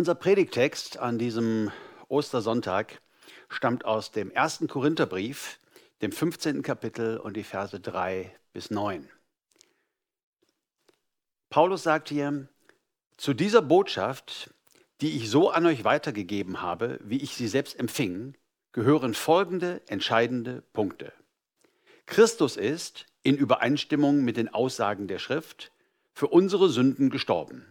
Unser 0.00 0.14
Predigtext 0.14 0.98
an 0.98 1.18
diesem 1.18 1.70
Ostersonntag 2.08 3.02
stammt 3.50 3.84
aus 3.84 4.10
dem 4.10 4.30
ersten 4.30 4.66
Korintherbrief, 4.66 5.58
dem 6.00 6.10
15. 6.10 6.62
Kapitel 6.62 7.18
und 7.18 7.36
die 7.36 7.44
Verse 7.44 7.78
3 7.78 8.34
bis 8.54 8.70
9. 8.70 9.10
Paulus 11.50 11.82
sagt 11.82 12.08
hier, 12.08 12.48
zu 13.18 13.34
dieser 13.34 13.60
Botschaft, 13.60 14.54
die 15.02 15.18
ich 15.18 15.28
so 15.28 15.50
an 15.50 15.66
euch 15.66 15.84
weitergegeben 15.84 16.62
habe, 16.62 16.98
wie 17.02 17.20
ich 17.20 17.34
sie 17.34 17.46
selbst 17.46 17.78
empfing, 17.78 18.38
gehören 18.72 19.12
folgende 19.12 19.82
entscheidende 19.86 20.62
Punkte. 20.72 21.12
Christus 22.06 22.56
ist, 22.56 23.04
in 23.22 23.36
Übereinstimmung 23.36 24.24
mit 24.24 24.38
den 24.38 24.48
Aussagen 24.48 25.08
der 25.08 25.18
Schrift, 25.18 25.72
für 26.14 26.28
unsere 26.28 26.70
Sünden 26.70 27.10
gestorben. 27.10 27.69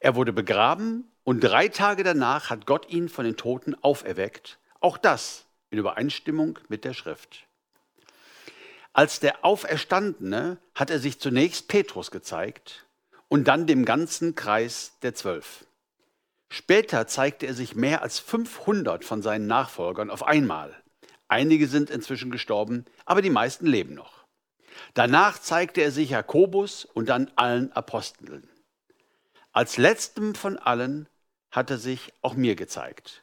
Er 0.00 0.14
wurde 0.14 0.32
begraben 0.32 1.10
und 1.24 1.40
drei 1.40 1.68
Tage 1.68 2.04
danach 2.04 2.50
hat 2.50 2.66
Gott 2.66 2.88
ihn 2.88 3.08
von 3.08 3.24
den 3.24 3.36
Toten 3.36 3.74
auferweckt. 3.82 4.58
Auch 4.80 4.96
das 4.96 5.46
in 5.70 5.78
Übereinstimmung 5.78 6.58
mit 6.68 6.84
der 6.84 6.94
Schrift. 6.94 7.46
Als 8.92 9.20
der 9.20 9.44
Auferstandene 9.44 10.58
hat 10.74 10.90
er 10.90 10.98
sich 10.98 11.20
zunächst 11.20 11.68
Petrus 11.68 12.10
gezeigt 12.10 12.86
und 13.28 13.46
dann 13.48 13.66
dem 13.66 13.84
ganzen 13.84 14.34
Kreis 14.34 14.92
der 15.02 15.14
Zwölf. 15.14 15.66
Später 16.48 17.06
zeigte 17.06 17.46
er 17.46 17.54
sich 17.54 17.74
mehr 17.74 18.02
als 18.02 18.18
500 18.18 19.04
von 19.04 19.20
seinen 19.20 19.46
Nachfolgern 19.46 20.10
auf 20.10 20.26
einmal. 20.26 20.74
Einige 21.28 21.68
sind 21.68 21.90
inzwischen 21.90 22.30
gestorben, 22.30 22.86
aber 23.04 23.20
die 23.20 23.30
meisten 23.30 23.66
leben 23.66 23.94
noch. 23.94 24.24
Danach 24.94 25.38
zeigte 25.38 25.82
er 25.82 25.90
sich 25.90 26.10
Jakobus 26.10 26.86
und 26.86 27.08
dann 27.08 27.30
allen 27.36 27.70
Aposteln. 27.72 28.48
Als 29.58 29.76
letztem 29.76 30.36
von 30.36 30.56
allen 30.56 31.08
hat 31.50 31.68
er 31.68 31.78
sich 31.78 32.12
auch 32.22 32.34
mir 32.34 32.54
gezeigt. 32.54 33.22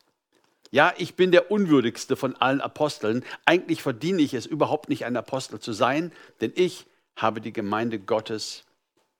Ja, 0.69 0.93
ich 0.97 1.15
bin 1.15 1.31
der 1.31 1.49
unwürdigste 1.49 2.17
von 2.17 2.35
allen 2.35 2.59
Aposteln. 2.59 3.23
Eigentlich 3.45 3.81
verdiene 3.81 4.21
ich 4.21 4.33
es 4.33 4.45
überhaupt 4.45 4.89
nicht, 4.89 5.05
ein 5.05 5.15
Apostel 5.15 5.61
zu 5.61 5.71
sein, 5.71 6.11
denn 6.41 6.51
ich 6.53 6.87
habe 7.15 7.39
die 7.39 7.53
Gemeinde 7.53 7.99
Gottes 7.99 8.65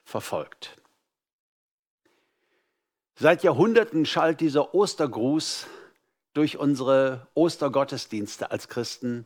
verfolgt. 0.04 0.76
Seit 3.18 3.44
Jahrhunderten 3.44 4.06
schallt 4.06 4.42
dieser 4.42 4.76
Ostergruß 4.76 5.68
durch 6.34 6.58
unsere 6.58 7.28
Ostergottesdienste 7.34 8.52
als 8.52 8.68
Christen. 8.68 9.26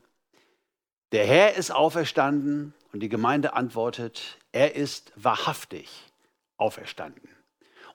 Der 1.12 1.26
Herr 1.26 1.56
ist 1.56 1.72
auferstanden 1.72 2.76
und 2.94 3.00
die 3.00 3.10
Gemeinde 3.10 3.54
antwortet, 3.54 4.38
er 4.52 4.76
ist 4.76 5.12
wahrhaftig 5.16 5.90
auferstanden. 6.58 7.39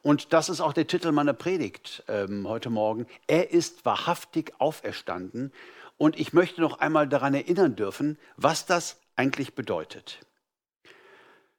Und 0.04 0.34
das 0.34 0.50
ist 0.50 0.60
auch 0.60 0.74
der 0.74 0.86
Titel 0.86 1.12
meiner 1.12 1.32
Predigt 1.32 2.04
ähm, 2.08 2.46
heute 2.46 2.68
Morgen. 2.68 3.06
Er 3.26 3.52
ist 3.52 3.86
wahrhaftig 3.86 4.52
auferstanden. 4.58 5.50
Und 5.96 6.20
ich 6.20 6.34
möchte 6.34 6.60
noch 6.60 6.78
einmal 6.78 7.08
daran 7.08 7.32
erinnern 7.32 7.74
dürfen, 7.74 8.18
was 8.36 8.66
das 8.66 9.00
eigentlich 9.16 9.54
bedeutet. 9.54 10.20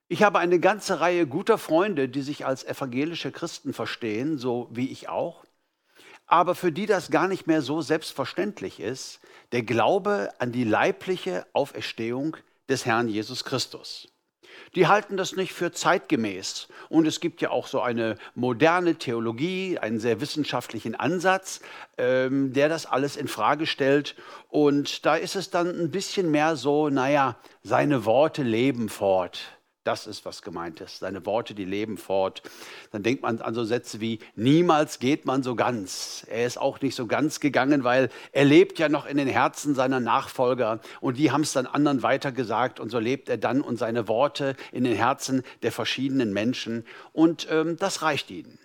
Ich 0.08 0.22
habe 0.22 0.38
eine 0.38 0.60
ganze 0.60 1.00
Reihe 1.00 1.26
guter 1.26 1.58
Freunde, 1.58 2.08
die 2.08 2.22
sich 2.22 2.46
als 2.46 2.64
evangelische 2.64 3.32
Christen 3.32 3.74
verstehen, 3.74 4.38
so 4.38 4.68
wie 4.70 4.92
ich 4.92 5.10
auch, 5.10 5.44
aber 6.28 6.54
für 6.54 6.72
die 6.72 6.86
das 6.86 7.10
gar 7.10 7.28
nicht 7.28 7.48
mehr 7.48 7.64
so 7.64 7.82
selbstverständlich 7.82 8.80
ist, 8.80 9.22
der 9.54 9.64
Glaube 9.64 10.30
an 10.38 10.52
die 10.52 10.66
leibliche 10.66 11.48
Auferstehung 11.54 12.38
des 12.70 12.86
Herrn 12.86 13.08
Jesus 13.08 13.44
Christus. 13.44 14.15
Die 14.76 14.88
halten 14.88 15.18
das 15.18 15.36
nicht 15.36 15.54
für 15.54 15.72
zeitgemäß. 15.72 16.68
Und 16.90 17.08
es 17.08 17.20
gibt 17.20 17.42
ja 17.42 17.50
auch 17.50 17.68
so 17.68 17.82
eine 17.82 18.18
moderne 18.36 18.96
Theologie, 18.96 19.80
einen 19.80 20.00
sehr 20.00 20.22
wissenschaftlichen 20.22 20.96
Ansatz, 20.96 21.62
ähm, 21.98 22.54
der 22.54 22.70
das 22.70 22.86
alles 22.86 23.16
in 23.16 23.28
Frage 23.28 23.66
stellt. 23.66 24.16
Und 24.50 25.06
da 25.06 25.16
ist 25.16 25.36
es 25.36 25.50
dann 25.50 25.70
ein 25.70 25.92
bisschen 25.92 26.32
mehr 26.32 26.56
so, 26.56 26.90
naja, 26.90 27.38
seine 27.64 28.06
Worte 28.06 28.44
leben 28.44 28.90
fort. 28.90 29.56
Das 29.86 30.08
ist, 30.08 30.26
was 30.26 30.42
gemeint 30.42 30.82
ist. 30.82 30.98
Seine 30.98 31.28
Worte, 31.28 31.54
die 31.54 31.64
leben 31.64 32.00
fort. 32.00 32.42
Dann 32.92 33.04
denkt 33.04 33.22
man 33.22 33.40
an 33.40 33.54
so 33.54 33.64
Sätze 33.64 34.02
wie, 34.02 34.18
niemals 34.36 34.98
geht 34.98 35.26
man 35.26 35.44
so 35.44 35.54
ganz. 35.54 36.26
Er 36.28 36.48
ist 36.48 36.58
auch 36.58 36.82
nicht 36.82 36.96
so 36.96 37.06
ganz 37.06 37.40
gegangen, 37.40 37.84
weil 37.84 38.10
er 38.32 38.46
lebt 38.46 38.80
ja 38.80 38.90
noch 38.90 39.06
in 39.06 39.18
den 39.18 39.28
Herzen 39.28 39.76
seiner 39.76 40.00
Nachfolger 40.00 40.80
und 41.02 41.20
die 41.20 41.30
haben 41.30 41.42
es 41.42 41.54
dann 41.54 41.68
anderen 41.68 42.02
weitergesagt 42.02 42.80
und 42.80 42.90
so 42.90 42.98
lebt 42.98 43.30
er 43.30 43.38
dann 43.38 43.62
und 43.62 43.78
seine 43.78 44.08
Worte 44.08 44.56
in 44.72 44.86
den 44.86 44.96
Herzen 44.96 45.44
der 45.62 45.72
verschiedenen 45.72 46.34
Menschen 46.34 46.84
und 47.14 47.48
ähm, 47.52 47.78
das 47.78 48.02
reicht 48.02 48.32
ihnen. 48.32 48.58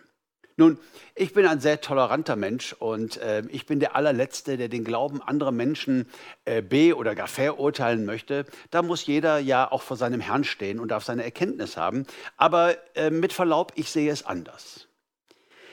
Nun, 0.61 0.77
ich 1.15 1.33
bin 1.33 1.47
ein 1.47 1.59
sehr 1.59 1.81
toleranter 1.81 2.37
Mensch 2.37 2.75
und 2.75 3.17
äh, 3.17 3.43
ich 3.49 3.65
bin 3.65 3.81
der 3.81 3.97
allerletzte, 3.97 4.59
der 4.59 4.69
den 4.69 4.85
Glauben 4.85 5.23
anderer 5.23 5.53
Menschen 5.53 6.07
äh, 6.45 6.61
be- 6.61 6.95
oder 6.95 7.15
gar 7.15 7.29
verurteilen 7.29 8.05
möchte. 8.05 8.45
Da 8.71 8.83
muss 8.83 9.07
jeder 9.07 9.39
ja 9.39 9.73
auch 9.73 9.81
vor 9.81 9.97
seinem 9.97 10.21
Herrn 10.21 10.45
stehen 10.45 10.79
und 10.79 10.89
darf 10.91 11.03
seine 11.03 11.25
Erkenntnis 11.25 11.79
haben. 11.79 12.05
Aber 12.37 12.77
äh, 12.95 13.09
mit 13.09 13.33
Verlaub, 13.33 13.73
ich 13.77 13.91
sehe 13.91 14.13
es 14.13 14.27
anders. 14.27 14.87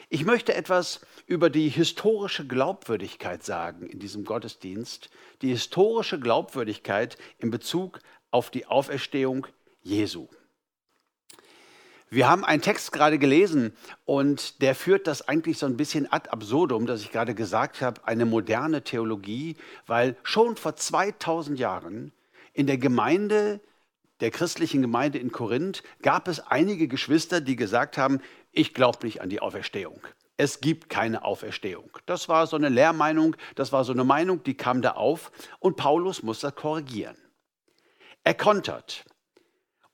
Ich 0.07 0.23
möchte 0.23 0.53
etwas 0.53 1.01
über 1.25 1.49
die 1.49 1.67
historische 1.67 2.47
Glaubwürdigkeit 2.47 3.43
sagen 3.43 3.87
in 3.87 3.99
diesem 3.99 4.23
Gottesdienst, 4.23 5.09
die 5.41 5.49
historische 5.49 6.17
Glaubwürdigkeit 6.17 7.17
in 7.39 7.51
Bezug 7.51 7.99
auf 8.31 8.51
die 8.51 8.67
Auferstehung 8.67 9.47
Jesu. 9.81 10.29
Wir 12.09 12.29
haben 12.29 12.45
einen 12.45 12.61
Text 12.61 12.93
gerade 12.93 13.19
gelesen 13.19 13.73
und 14.05 14.61
der 14.61 14.75
führt 14.75 15.07
das 15.07 15.27
eigentlich 15.27 15.57
so 15.57 15.65
ein 15.65 15.75
bisschen 15.75 16.09
ad 16.09 16.29
absurdum, 16.29 16.85
dass 16.85 17.01
ich 17.01 17.11
gerade 17.11 17.35
gesagt 17.35 17.81
habe, 17.81 18.07
eine 18.07 18.25
moderne 18.25 18.81
Theologie, 18.81 19.57
weil 19.87 20.15
schon 20.23 20.55
vor 20.55 20.77
2000 20.77 21.59
Jahren 21.59 22.13
in 22.53 22.65
der 22.65 22.77
Gemeinde, 22.77 23.59
der 24.21 24.31
christlichen 24.31 24.81
Gemeinde 24.81 25.17
in 25.17 25.33
Korinth, 25.33 25.83
gab 26.01 26.29
es 26.29 26.39
einige 26.39 26.87
Geschwister, 26.87 27.41
die 27.41 27.57
gesagt 27.57 27.97
haben, 27.97 28.21
ich 28.53 28.73
glaube 28.73 29.05
nicht 29.05 29.21
an 29.21 29.29
die 29.29 29.41
Auferstehung. 29.41 29.99
Es 30.37 30.61
gibt 30.61 30.89
keine 30.89 31.25
Auferstehung. 31.25 31.89
Das 32.05 32.29
war 32.29 32.47
so 32.47 32.55
eine 32.55 32.69
Lehrmeinung, 32.69 33.35
das 33.55 33.73
war 33.73 33.83
so 33.83 33.91
eine 33.91 34.05
Meinung, 34.05 34.43
die 34.43 34.55
kam 34.55 34.81
da 34.81 34.91
auf 34.91 35.29
und 35.59 35.75
Paulus 35.75 36.23
muss 36.23 36.39
das 36.39 36.55
korrigieren. 36.55 37.17
Er 38.23 38.33
kontert. 38.33 39.03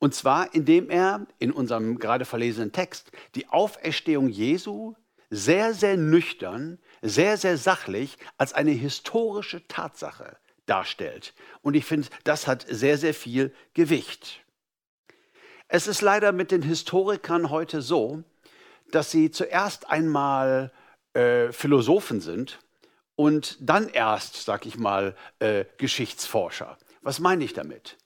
Und 0.04 0.14
zwar, 0.14 0.54
indem 0.54 0.90
er 0.90 1.28
in 1.40 1.54
unserem 1.54 1.98
gerade 1.98 2.26
verlesenen 2.26 2.74
Text 2.74 3.14
die 3.36 3.48
Auferstehung 3.48 4.28
Jesu 4.28 4.96
sehr, 5.30 5.74
sehr 5.74 5.96
nüchtern, 5.96 6.78
sehr, 7.02 7.38
sehr 7.38 7.58
sachlich 7.58 8.18
als 8.38 8.52
eine 8.52 8.72
historische 8.72 9.66
Tatsache 9.70 10.36
darstellt. 10.66 11.34
Und 11.62 11.76
ich 11.76 11.86
finde, 11.86 12.10
das 12.26 12.48
hat 12.48 12.66
sehr, 12.70 12.98
sehr 12.98 13.14
viel 13.14 13.56
Gewicht. 13.76 14.44
Es 15.70 15.88
ist 15.88 16.02
leider 16.02 16.34
mit 16.34 16.52
den 16.52 16.64
Historikern 16.64 17.50
heute 17.50 17.82
so, 17.82 18.26
dass 18.92 19.10
sie 19.10 19.32
zuerst 19.32 19.90
einmal 19.90 20.74
äh, 21.14 21.54
Philosophen 21.54 22.20
sind 22.20 22.60
und 23.16 23.56
dann 23.62 23.88
erst, 23.88 24.44
sag 24.44 24.66
ich 24.66 24.78
mal, 24.78 25.16
äh, 25.40 25.64
Geschichtsforscher. 25.78 26.78
Was 27.02 27.22
meine 27.22 27.46
ich 27.46 27.54
damit? 27.54 27.98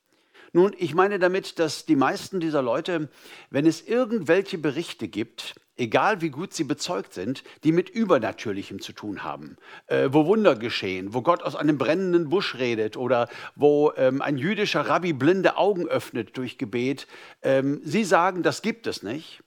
Nun, 0.58 0.74
ich 0.76 0.96
meine 0.96 1.20
damit, 1.20 1.60
dass 1.60 1.86
die 1.86 1.96
meisten 1.96 2.40
dieser 2.40 2.64
Leute, 2.64 3.10
wenn 3.52 3.68
es 3.68 3.88
irgendwelche 3.88 4.58
Berichte 4.58 5.08
gibt, 5.08 5.54
egal 5.76 6.22
wie 6.22 6.32
gut 6.32 6.52
sie 6.52 6.64
bezeugt 6.64 7.14
sind, 7.14 7.44
die 7.64 7.72
mit 7.72 7.92
Übernatürlichem 7.92 8.82
zu 8.82 8.92
tun 8.92 9.24
haben, 9.24 9.58
äh, 9.86 10.10
wo 10.12 10.26
Wunder 10.26 10.56
geschehen, 10.56 11.14
wo 11.14 11.22
Gott 11.22 11.44
aus 11.44 11.56
einem 11.56 11.78
brennenden 11.78 12.30
Busch 12.30 12.56
redet 12.56 12.98
oder 12.98 13.30
wo 13.56 13.94
ähm, 13.98 14.20
ein 14.20 14.40
jüdischer 14.40 14.82
Rabbi 14.82 15.14
blinde 15.14 15.58
Augen 15.58 15.88
öffnet 15.88 16.36
durch 16.36 16.58
Gebet, 16.58 17.06
ähm, 17.44 17.80
sie 17.84 18.04
sagen, 18.04 18.42
das 18.42 18.64
gibt 18.64 18.88
es 18.88 19.04
nicht, 19.04 19.44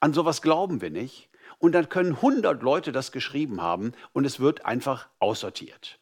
an 0.00 0.14
sowas 0.14 0.40
glauben 0.40 0.80
wir 0.80 0.88
nicht. 0.88 1.28
Und 1.58 1.72
dann 1.72 1.90
können 1.90 2.14
100 2.14 2.62
Leute 2.62 2.90
das 2.90 3.12
geschrieben 3.12 3.60
haben 3.60 3.92
und 4.14 4.24
es 4.24 4.40
wird 4.40 4.64
einfach 4.64 5.08
aussortiert. 5.18 5.98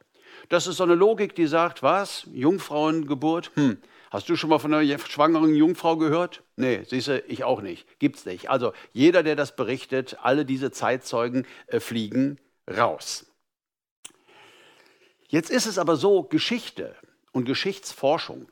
Das 0.49 0.69
ist 0.69 0.76
so 0.76 0.85
eine 0.85 0.94
Logik, 0.94 1.35
die 1.35 1.49
sagt, 1.49 1.82
was? 1.82 2.29
Jungfrauengeburt? 2.32 3.50
Hm, 3.55 3.79
Hast 4.12 4.29
du 4.29 4.37
schon 4.37 4.50
mal 4.50 4.59
von 4.59 4.75
einer 4.75 4.99
schwangeren 4.99 5.55
Jungfrau 5.55 5.97
gehört? 5.97 6.43
Nee, 6.56 6.82
siehst 6.87 7.09
du, 7.09 7.20
ich 7.29 7.44
auch 7.44 7.62
nicht. 7.62 7.99
Gibt's 7.99 8.26
nicht. 8.26 8.50
Also 8.50 8.75
jeder, 8.93 9.23
der 9.23 9.37
das 9.37 9.56
berichtet, 9.56 10.19
alle 10.20 10.44
diese 10.44 10.70
Zeitzeugen 10.70 11.47
äh, 11.69 11.81
fliegen 11.81 12.38
raus. 12.69 13.25
Jetzt 15.29 15.49
ist 15.49 15.64
es 15.64 15.79
aber 15.79 15.97
so, 15.97 16.25
Geschichte 16.25 16.94
und 17.32 17.47
Geschichtsforschung 17.47 18.49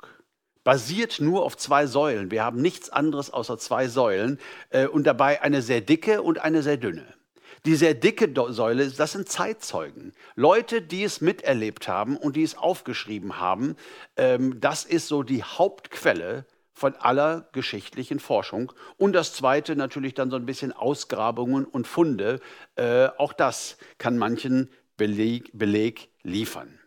basiert 0.65 1.21
nur 1.21 1.45
auf 1.45 1.59
zwei 1.59 1.87
Säulen. 1.87 2.31
Wir 2.31 2.43
haben 2.43 2.63
nichts 2.63 2.89
anderes 2.89 3.31
außer 3.31 3.59
zwei 3.59 3.87
Säulen 3.87 4.41
äh, 4.71 4.87
und 4.87 5.05
dabei 5.07 5.43
eine 5.43 5.61
sehr 5.61 5.83
dicke 5.83 6.23
und 6.23 6.39
eine 6.39 6.63
sehr 6.63 6.79
dünne. 6.79 7.20
Die 7.67 7.75
sehr 7.75 7.95
dicke 7.95 8.33
Säule, 8.53 8.91
das 8.91 9.13
sind 9.13 9.29
Zeitzeugen. 9.29 10.13
Leute, 10.35 10.81
die 10.81 11.05
es 11.05 11.21
miterlebt 11.21 11.89
haben 11.89 12.17
und 12.17 12.37
die 12.37 12.43
es 12.43 12.57
aufgeschrieben 12.57 13.39
haben. 13.39 13.77
Ähm, 14.17 14.61
das 14.61 14.85
ist 14.85 15.09
so 15.09 15.23
die 15.23 15.43
Hauptquelle 15.43 16.47
von 16.73 16.97
aller 16.97 17.49
geschichtlichen 17.53 18.21
Forschung. 18.21 18.73
Und 18.97 19.13
das 19.13 19.35
Zweite 19.35 19.77
natürlich 19.77 20.15
dann 20.15 20.31
so 20.31 20.37
ein 20.37 20.47
bisschen 20.47 20.73
Ausgrabungen 20.73 21.67
und 21.67 21.87
Funde. 21.87 22.41
Äh, 22.77 23.09
auch 23.19 23.35
das 23.35 23.77
kann 23.99 24.17
manchen 24.17 24.71
Beleg, 24.97 25.51
Beleg 25.53 26.11
liefern. 26.23 26.79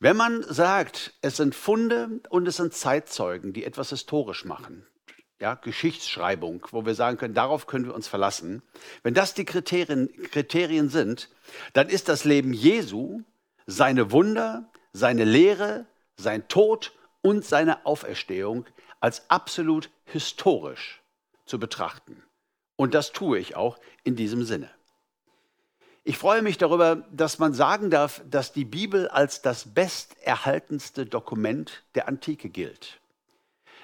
Wenn 0.00 0.16
man 0.16 0.42
sagt, 0.44 1.12
es 1.20 1.36
sind 1.36 1.54
Funde 1.54 2.20
und 2.30 2.46
es 2.48 2.56
sind 2.56 2.72
Zeitzeugen, 2.72 3.52
die 3.52 3.64
etwas 3.64 3.90
historisch 3.90 4.44
machen, 4.44 4.86
ja, 5.40 5.54
Geschichtsschreibung, 5.54 6.66
wo 6.72 6.84
wir 6.84 6.94
sagen 6.94 7.16
können, 7.16 7.34
darauf 7.34 7.66
können 7.66 7.86
wir 7.86 7.94
uns 7.94 8.08
verlassen. 8.08 8.62
Wenn 9.02 9.14
das 9.14 9.34
die 9.34 9.44
Kriterien, 9.44 10.10
Kriterien 10.30 10.88
sind, 10.88 11.30
dann 11.72 11.88
ist 11.88 12.08
das 12.08 12.24
Leben 12.24 12.52
Jesu, 12.52 13.22
seine 13.66 14.10
Wunder, 14.10 14.68
seine 14.92 15.24
Lehre, 15.24 15.86
sein 16.16 16.48
Tod 16.48 16.92
und 17.22 17.44
seine 17.44 17.86
Auferstehung 17.86 18.66
als 19.00 19.30
absolut 19.30 19.90
historisch 20.04 21.02
zu 21.46 21.58
betrachten. 21.58 22.22
Und 22.76 22.94
das 22.94 23.12
tue 23.12 23.38
ich 23.38 23.54
auch 23.56 23.78
in 24.04 24.16
diesem 24.16 24.44
Sinne. 24.44 24.70
Ich 26.04 26.16
freue 26.16 26.42
mich 26.42 26.58
darüber, 26.58 26.96
dass 27.12 27.38
man 27.38 27.52
sagen 27.52 27.90
darf, 27.90 28.22
dass 28.28 28.52
die 28.52 28.64
Bibel 28.64 29.08
als 29.08 29.42
das 29.42 29.74
besterhaltenste 29.74 31.06
Dokument 31.06 31.84
der 31.94 32.08
Antike 32.08 32.48
gilt. 32.48 32.98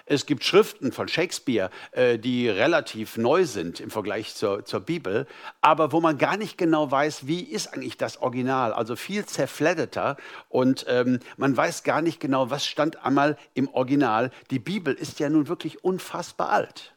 Es 0.07 0.27
gibt 0.27 0.45
Schriften 0.45 0.93
von 0.93 1.09
Shakespeare, 1.09 1.71
äh, 1.93 2.19
die 2.19 2.49
relativ 2.49 3.17
neu 3.17 3.47
sind 3.47 3.81
im 3.81 3.91
Vergleich 3.91 4.35
zur, 4.35 4.65
zur 4.67 4.81
Bibel, 4.81 5.27
aber 5.63 5.93
wo 5.93 6.01
man 6.01 6.19
gar 6.19 6.37
nicht 6.37 6.59
genau 6.59 6.91
weiß, 6.91 7.27
wie 7.27 7.41
ist 7.41 7.69
eigentlich 7.69 7.97
das 7.97 8.21
Original. 8.21 8.75
Also 8.75 8.97
viel 8.97 9.25
zerfledderter 9.25 10.19
und 10.51 10.85
ähm, 10.89 11.21
man 11.39 11.57
weiß 11.57 11.85
gar 11.85 12.03
nicht 12.03 12.21
genau, 12.21 12.51
was 12.51 12.67
stand 12.67 13.03
einmal 13.05 13.39
im 13.55 13.69
Original. 13.73 14.31
Die 14.51 14.59
Bibel 14.59 14.93
ist 14.93 15.21
ja 15.21 15.31
nun 15.31 15.49
wirklich 15.49 15.83
unfassbar 15.85 16.51
alt. 16.51 16.95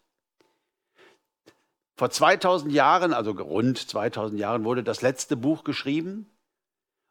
Vor 1.96 2.10
2000 2.10 2.74
Jahren, 2.74 3.14
also 3.14 3.32
rund 3.32 3.78
2000 3.78 4.40
Jahren, 4.40 4.66
wurde 4.66 4.84
das 4.84 5.02
letzte 5.02 5.38
Buch 5.38 5.64
geschrieben. 5.64 6.30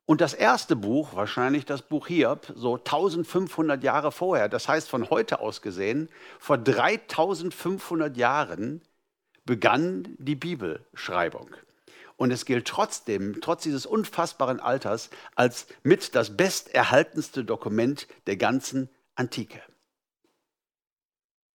Und 0.06 0.20
das 0.20 0.34
erste 0.34 0.76
Buch, 0.76 1.14
wahrscheinlich 1.14 1.64
das 1.64 1.82
Buch 1.82 2.06
Hiob, 2.06 2.52
so 2.54 2.76
1500 2.76 3.82
Jahre 3.82 4.12
vorher, 4.12 4.48
das 4.48 4.68
heißt 4.68 4.88
von 4.88 5.10
heute 5.10 5.40
aus 5.40 5.62
gesehen, 5.62 6.08
vor 6.38 6.58
3500 6.58 8.16
Jahren 8.16 8.82
begann 9.44 10.14
die 10.18 10.36
Bibelschreibung. 10.36 11.50
Und 12.16 12.30
es 12.30 12.44
gilt 12.44 12.68
trotzdem, 12.68 13.40
trotz 13.40 13.64
dieses 13.64 13.84
unfassbaren 13.84 14.60
Alters, 14.60 15.10
als 15.34 15.66
mit 15.82 16.14
das 16.14 16.36
besterhaltenste 16.36 17.44
Dokument 17.44 18.06
der 18.26 18.36
ganzen 18.36 18.88
Antike. 19.16 19.60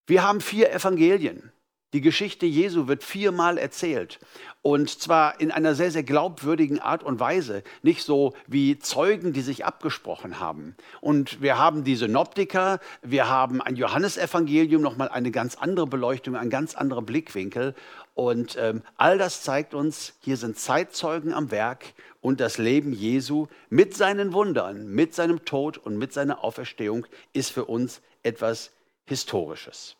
Wir 0.07 0.23
haben 0.23 0.41
vier 0.41 0.73
Evangelien. 0.73 1.53
Die 1.95 2.03
Geschichte 2.03 2.45
Jesu 2.45 2.87
wird 2.87 3.03
viermal 3.03 3.57
erzählt. 3.57 4.19
Und 4.61 4.91
zwar 4.91 5.41
in 5.41 5.51
einer 5.51 5.75
sehr, 5.75 5.91
sehr 5.91 6.03
glaubwürdigen 6.03 6.81
Art 6.81 7.03
und 7.03 7.19
Weise. 7.19 7.63
Nicht 7.83 8.03
so 8.03 8.35
wie 8.47 8.79
Zeugen, 8.79 9.33
die 9.33 9.41
sich 9.41 9.65
abgesprochen 9.65 10.39
haben. 10.39 10.77
Und 11.01 11.41
wir 11.41 11.57
haben 11.57 11.85
die 11.85 11.97
Synoptiker, 11.97 12.79
wir 13.01 13.31
haben 13.31 13.63
ein 13.63 13.75
Johannesevangelium, 13.75 14.83
nochmal 14.83 15.09
eine 15.09 15.31
ganz 15.31 15.55
andere 15.55 15.87
Beleuchtung, 15.87 16.37
ein 16.37 16.51
ganz 16.51 16.75
anderer 16.75 17.01
Blickwinkel. 17.01 17.75
Und 18.13 18.59
ähm, 18.61 18.83
all 18.99 19.17
das 19.17 19.43
zeigt 19.43 19.73
uns, 19.73 20.13
hier 20.21 20.37
sind 20.37 20.59
Zeitzeugen 20.59 21.33
am 21.33 21.51
Werk 21.51 21.95
und 22.21 22.41
das 22.41 22.59
Leben 22.59 22.93
Jesu 22.93 23.47
mit 23.71 23.97
seinen 23.97 24.35
Wundern, 24.35 24.89
mit 24.89 25.15
seinem 25.15 25.47
Tod 25.47 25.79
und 25.79 25.97
mit 25.97 26.13
seiner 26.13 26.45
Auferstehung 26.45 27.07
ist 27.33 27.51
für 27.51 27.65
uns 27.65 28.03
etwas 28.23 28.73
Historisches. 29.07 29.97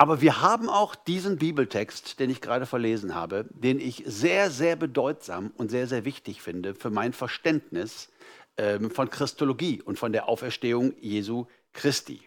Aber 0.00 0.20
wir 0.20 0.40
haben 0.40 0.68
auch 0.68 0.94
diesen 0.94 1.38
Bibeltext, 1.38 2.20
den 2.20 2.30
ich 2.30 2.40
gerade 2.40 2.66
verlesen 2.66 3.16
habe, 3.16 3.46
den 3.50 3.80
ich 3.80 4.04
sehr, 4.06 4.48
sehr 4.48 4.76
bedeutsam 4.76 5.50
und 5.56 5.72
sehr, 5.72 5.88
sehr 5.88 6.04
wichtig 6.04 6.40
finde 6.40 6.76
für 6.76 6.90
mein 6.90 7.12
Verständnis 7.12 8.08
ähm, 8.56 8.92
von 8.92 9.10
Christologie 9.10 9.82
und 9.82 9.98
von 9.98 10.12
der 10.12 10.28
Auferstehung 10.28 10.94
Jesu 11.00 11.46
Christi. 11.72 12.20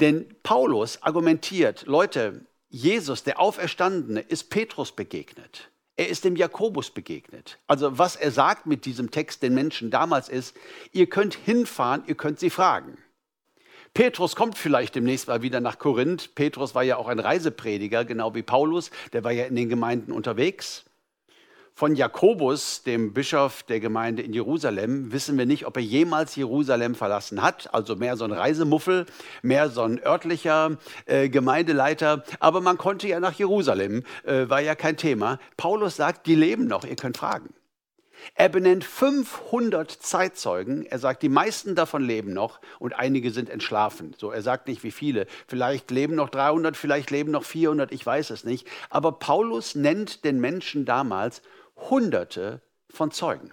Denn 0.00 0.34
Paulus 0.42 1.02
argumentiert, 1.02 1.84
Leute, 1.86 2.46
Jesus, 2.70 3.22
der 3.22 3.38
Auferstandene, 3.38 4.20
ist 4.20 4.48
Petrus 4.48 4.92
begegnet. 4.92 5.70
Er 5.96 6.08
ist 6.08 6.24
dem 6.24 6.34
Jakobus 6.34 6.90
begegnet. 6.90 7.58
Also 7.66 7.98
was 7.98 8.16
er 8.16 8.30
sagt 8.30 8.64
mit 8.64 8.86
diesem 8.86 9.10
Text 9.10 9.42
den 9.42 9.52
Menschen 9.52 9.90
damals 9.90 10.30
ist, 10.30 10.56
ihr 10.92 11.08
könnt 11.08 11.34
hinfahren, 11.34 12.04
ihr 12.06 12.14
könnt 12.14 12.40
sie 12.40 12.48
fragen. 12.48 12.96
Petrus 13.92 14.36
kommt 14.36 14.56
vielleicht 14.56 14.94
demnächst 14.94 15.26
mal 15.26 15.42
wieder 15.42 15.60
nach 15.60 15.78
Korinth. 15.78 16.34
Petrus 16.36 16.74
war 16.74 16.84
ja 16.84 16.96
auch 16.96 17.08
ein 17.08 17.18
Reiseprediger, 17.18 18.04
genau 18.04 18.34
wie 18.34 18.42
Paulus. 18.42 18.90
Der 19.12 19.24
war 19.24 19.32
ja 19.32 19.46
in 19.46 19.56
den 19.56 19.68
Gemeinden 19.68 20.12
unterwegs. 20.12 20.84
Von 21.74 21.96
Jakobus, 21.96 22.82
dem 22.82 23.14
Bischof 23.14 23.62
der 23.62 23.80
Gemeinde 23.80 24.22
in 24.22 24.32
Jerusalem, 24.32 25.12
wissen 25.12 25.38
wir 25.38 25.46
nicht, 25.46 25.66
ob 25.66 25.76
er 25.76 25.82
jemals 25.82 26.36
Jerusalem 26.36 26.94
verlassen 26.94 27.42
hat. 27.42 27.72
Also 27.72 27.96
mehr 27.96 28.16
so 28.16 28.24
ein 28.24 28.32
Reisemuffel, 28.32 29.06
mehr 29.42 29.70
so 29.70 29.82
ein 29.82 29.98
örtlicher 29.98 30.76
äh, 31.06 31.28
Gemeindeleiter. 31.28 32.22
Aber 32.38 32.60
man 32.60 32.76
konnte 32.76 33.08
ja 33.08 33.18
nach 33.18 33.32
Jerusalem, 33.32 34.04
äh, 34.24 34.48
war 34.48 34.60
ja 34.60 34.74
kein 34.74 34.98
Thema. 34.98 35.38
Paulus 35.56 35.96
sagt, 35.96 36.26
die 36.26 36.34
leben 36.34 36.66
noch, 36.66 36.84
ihr 36.84 36.96
könnt 36.96 37.16
fragen. 37.16 37.48
Er 38.34 38.48
benennt 38.48 38.84
500 38.84 39.90
Zeitzeugen. 39.90 40.86
Er 40.86 40.98
sagt, 40.98 41.22
die 41.22 41.28
meisten 41.28 41.74
davon 41.74 42.04
leben 42.04 42.32
noch 42.32 42.60
und 42.78 42.94
einige 42.94 43.30
sind 43.30 43.48
entschlafen. 43.50 44.14
So, 44.18 44.30
er 44.30 44.42
sagt 44.42 44.68
nicht, 44.68 44.82
wie 44.82 44.90
viele. 44.90 45.26
Vielleicht 45.46 45.90
leben 45.90 46.14
noch 46.14 46.28
300, 46.28 46.76
vielleicht 46.76 47.10
leben 47.10 47.30
noch 47.30 47.44
400, 47.44 47.92
ich 47.92 48.04
weiß 48.04 48.30
es 48.30 48.44
nicht. 48.44 48.66
Aber 48.88 49.12
Paulus 49.12 49.74
nennt 49.74 50.24
den 50.24 50.40
Menschen 50.40 50.84
damals 50.84 51.42
Hunderte 51.76 52.62
von 52.88 53.10
Zeugen. 53.10 53.50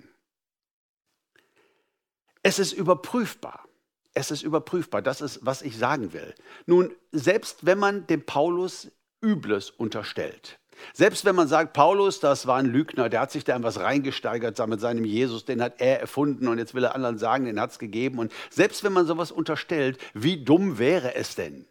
Es 2.43 2.59
ist 2.59 2.73
überprüfbar. 2.73 3.65
Es 4.13 4.31
ist 4.31 4.41
überprüfbar. 4.41 5.01
Das 5.01 5.21
ist, 5.21 5.39
was 5.43 5.61
ich 5.61 5.77
sagen 5.77 6.13
will. 6.13 6.33
Nun, 6.65 6.93
selbst 7.11 7.65
wenn 7.65 7.77
man 7.77 8.07
dem 8.07 8.25
Paulus 8.25 8.91
Übles 9.21 9.69
unterstellt, 9.69 10.59
selbst 10.93 11.25
wenn 11.25 11.35
man 11.35 11.47
sagt, 11.47 11.73
Paulus, 11.73 12.19
das 12.19 12.47
war 12.47 12.57
ein 12.57 12.65
Lügner, 12.65 13.09
der 13.09 13.21
hat 13.21 13.31
sich 13.31 13.43
da 13.43 13.55
in 13.55 13.63
was 13.63 13.79
reingesteigert 13.79 14.65
mit 14.67 14.79
seinem 14.79 15.05
Jesus, 15.05 15.45
den 15.45 15.61
hat 15.61 15.75
er 15.79 15.99
erfunden 15.99 16.47
und 16.47 16.57
jetzt 16.57 16.73
will 16.73 16.83
er 16.83 16.95
anderen 16.95 17.17
sagen, 17.17 17.45
den 17.45 17.59
hat 17.59 17.71
es 17.71 17.79
gegeben. 17.79 18.19
Und 18.19 18.31
selbst 18.49 18.83
wenn 18.83 18.93
man 18.93 19.05
sowas 19.05 19.31
unterstellt, 19.31 19.97
wie 20.13 20.43
dumm 20.43 20.79
wäre 20.79 21.15
es 21.15 21.35
denn, 21.35 21.67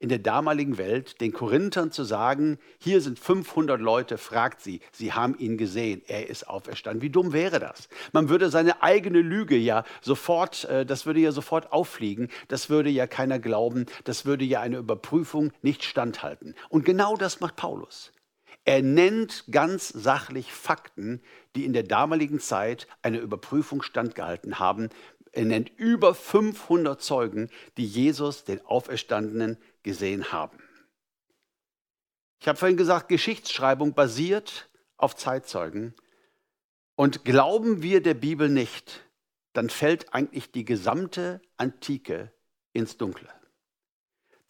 in 0.00 0.08
der 0.08 0.18
damaligen 0.18 0.78
Welt 0.78 1.20
den 1.20 1.32
Korinthern 1.32 1.92
zu 1.92 2.04
sagen, 2.04 2.58
hier 2.78 3.02
sind 3.02 3.18
500 3.18 3.80
Leute, 3.80 4.16
fragt 4.16 4.62
sie, 4.62 4.80
sie 4.92 5.12
haben 5.12 5.38
ihn 5.38 5.58
gesehen, 5.58 6.02
er 6.06 6.28
ist 6.28 6.48
auferstanden. 6.48 7.02
Wie 7.02 7.10
dumm 7.10 7.34
wäre 7.34 7.60
das? 7.60 7.88
Man 8.12 8.30
würde 8.30 8.48
seine 8.48 8.82
eigene 8.82 9.20
Lüge 9.20 9.56
ja 9.56 9.84
sofort, 10.00 10.64
äh, 10.64 10.86
das 10.86 11.04
würde 11.04 11.20
ja 11.20 11.32
sofort 11.32 11.70
auffliegen, 11.72 12.28
das 12.48 12.70
würde 12.70 12.88
ja 12.88 13.06
keiner 13.06 13.38
glauben, 13.38 13.86
das 14.04 14.24
würde 14.24 14.44
ja 14.44 14.60
eine 14.60 14.78
Überprüfung 14.78 15.52
nicht 15.60 15.84
standhalten. 15.84 16.54
Und 16.70 16.86
genau 16.86 17.16
das 17.16 17.40
macht 17.40 17.56
Paulus. 17.56 18.10
Er 18.70 18.82
nennt 18.82 19.46
ganz 19.50 19.88
sachlich 19.88 20.52
Fakten, 20.52 21.20
die 21.56 21.64
in 21.64 21.72
der 21.72 21.82
damaligen 21.82 22.38
Zeit 22.38 22.86
einer 23.02 23.18
Überprüfung 23.18 23.82
standgehalten 23.82 24.60
haben. 24.60 24.90
Er 25.32 25.44
nennt 25.44 25.76
über 25.76 26.14
500 26.14 27.02
Zeugen, 27.02 27.50
die 27.76 27.84
Jesus, 27.84 28.44
den 28.44 28.64
Auferstandenen, 28.64 29.58
gesehen 29.82 30.30
haben. 30.30 30.62
Ich 32.38 32.46
habe 32.46 32.56
vorhin 32.56 32.76
gesagt, 32.76 33.08
Geschichtsschreibung 33.08 33.94
basiert 33.94 34.70
auf 34.96 35.16
Zeitzeugen. 35.16 35.92
Und 36.94 37.24
glauben 37.24 37.82
wir 37.82 38.00
der 38.00 38.14
Bibel 38.14 38.48
nicht, 38.48 39.04
dann 39.52 39.68
fällt 39.68 40.14
eigentlich 40.14 40.52
die 40.52 40.64
gesamte 40.64 41.42
Antike 41.56 42.32
ins 42.72 42.96
Dunkle 42.96 43.39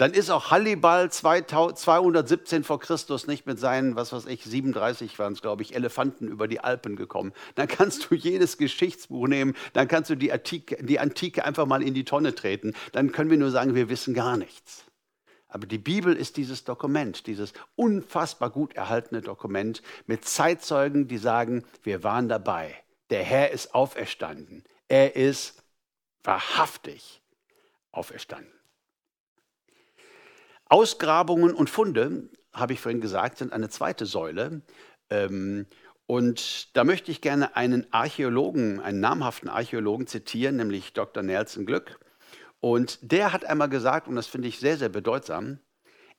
dann 0.00 0.14
ist 0.14 0.30
auch 0.30 0.50
Hannibal 0.50 1.12
217 1.12 2.64
vor 2.64 2.80
Christus 2.80 3.26
nicht 3.26 3.44
mit 3.44 3.60
seinen, 3.60 3.96
was 3.96 4.14
weiß 4.14 4.24
ich, 4.24 4.42
37 4.42 5.18
waren 5.18 5.34
es, 5.34 5.42
glaube 5.42 5.60
ich, 5.60 5.74
Elefanten 5.74 6.26
über 6.26 6.48
die 6.48 6.60
Alpen 6.60 6.96
gekommen. 6.96 7.34
Dann 7.54 7.68
kannst 7.68 8.10
du 8.10 8.14
jedes 8.14 8.56
Geschichtsbuch 8.56 9.28
nehmen, 9.28 9.54
dann 9.74 9.88
kannst 9.88 10.08
du 10.08 10.14
die 10.14 10.32
Antike, 10.32 10.82
die 10.82 10.98
Antike 10.98 11.44
einfach 11.44 11.66
mal 11.66 11.82
in 11.82 11.92
die 11.92 12.06
Tonne 12.06 12.34
treten. 12.34 12.72
Dann 12.92 13.12
können 13.12 13.28
wir 13.28 13.36
nur 13.36 13.50
sagen, 13.50 13.74
wir 13.74 13.90
wissen 13.90 14.14
gar 14.14 14.38
nichts. 14.38 14.86
Aber 15.48 15.66
die 15.66 15.76
Bibel 15.76 16.16
ist 16.16 16.38
dieses 16.38 16.64
Dokument, 16.64 17.26
dieses 17.26 17.52
unfassbar 17.76 18.48
gut 18.48 18.72
erhaltene 18.72 19.20
Dokument 19.20 19.82
mit 20.06 20.24
Zeitzeugen, 20.24 21.08
die 21.08 21.18
sagen, 21.18 21.62
wir 21.82 22.02
waren 22.02 22.26
dabei. 22.26 22.74
Der 23.10 23.22
Herr 23.22 23.50
ist 23.50 23.74
auferstanden. 23.74 24.64
Er 24.88 25.14
ist 25.14 25.62
wahrhaftig 26.24 27.20
auferstanden. 27.92 28.59
Ausgrabungen 30.70 31.54
und 31.54 31.68
Funde, 31.68 32.30
habe 32.54 32.72
ich 32.72 32.80
vorhin 32.80 33.02
gesagt, 33.02 33.38
sind 33.38 33.52
eine 33.52 33.68
zweite 33.68 34.06
Säule. 34.06 34.62
Ähm, 35.10 35.66
Und 36.06 36.76
da 36.76 36.82
möchte 36.82 37.12
ich 37.12 37.20
gerne 37.20 37.54
einen 37.54 37.86
Archäologen, 37.92 38.80
einen 38.80 38.98
namhaften 38.98 39.48
Archäologen 39.48 40.08
zitieren, 40.08 40.56
nämlich 40.56 40.92
Dr. 40.92 41.22
Nelson 41.22 41.66
Glück. 41.66 42.00
Und 42.60 42.98
der 43.00 43.32
hat 43.32 43.44
einmal 43.44 43.68
gesagt, 43.68 44.08
und 44.08 44.16
das 44.16 44.26
finde 44.26 44.48
ich 44.48 44.58
sehr, 44.58 44.76
sehr 44.76 44.88
bedeutsam, 44.88 45.60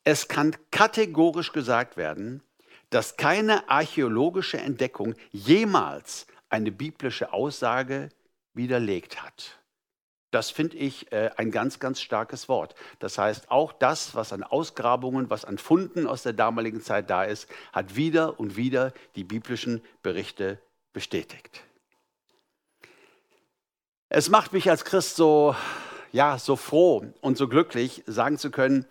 es 0.05 0.27
kann 0.29 0.55
kategorisch 0.71 1.51
gesagt 1.51 1.97
werden, 1.97 2.41
dass 2.89 3.17
keine 3.17 3.69
archäologische 3.69 4.59
Entdeckung 4.59 5.13
jemals 5.31 6.25
eine 6.49 6.71
biblische 6.71 7.33
Aussage 7.33 8.09
widerlegt 8.53 9.21
hat. 9.21 9.60
Das 10.31 10.49
finde 10.49 10.77
ich 10.77 11.11
äh, 11.11 11.29
ein 11.35 11.51
ganz, 11.51 11.79
ganz 11.79 12.01
starkes 12.01 12.47
Wort. 12.47 12.73
Das 12.99 13.17
heißt, 13.17 13.51
auch 13.51 13.73
das, 13.73 14.15
was 14.15 14.31
an 14.31 14.43
Ausgrabungen, 14.43 15.29
was 15.29 15.43
an 15.43 15.57
Funden 15.57 16.07
aus 16.07 16.23
der 16.23 16.33
damaligen 16.33 16.81
Zeit 16.81 17.09
da 17.09 17.25
ist, 17.25 17.49
hat 17.73 17.97
wieder 17.97 18.39
und 18.39 18.55
wieder 18.55 18.93
die 19.15 19.25
biblischen 19.25 19.81
Berichte 20.01 20.57
bestätigt. 20.93 21.63
Es 24.07 24.29
macht 24.29 24.53
mich 24.53 24.69
als 24.69 24.85
Christ 24.85 25.17
so, 25.17 25.55
ja, 26.11 26.37
so 26.39 26.55
froh 26.55 27.13
und 27.21 27.37
so 27.37 27.47
glücklich, 27.47 28.03
sagen 28.07 28.37
zu 28.37 28.51
können, 28.51 28.85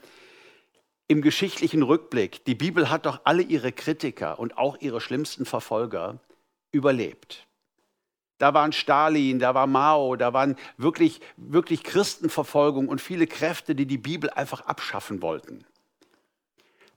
im 1.09 1.23
geschichtlichen 1.23 1.82
Rückblick, 1.82 2.44
die 2.44 2.54
Bibel 2.54 2.88
hat 2.88 3.04
doch 3.04 3.23
alle 3.25 3.42
ihre 3.42 3.73
Kritiker 3.73 4.38
und 4.38 4.56
auch 4.56 4.76
ihre 4.80 5.00
schlimmsten 5.00 5.44
Verfolger 5.44 6.20
überlebt. 6.70 7.49
Da 8.40 8.54
waren 8.54 8.73
Stalin, 8.73 9.38
da 9.38 9.54
war 9.54 9.66
Mao, 9.66 10.16
da 10.16 10.32
waren 10.32 10.56
wirklich, 10.78 11.20
wirklich 11.37 11.85
Christenverfolgung 11.85 12.88
und 12.88 13.02
viele 13.02 13.26
Kräfte, 13.26 13.75
die 13.75 13.85
die 13.85 13.99
Bibel 13.99 14.30
einfach 14.30 14.62
abschaffen 14.62 15.20
wollten. 15.20 15.66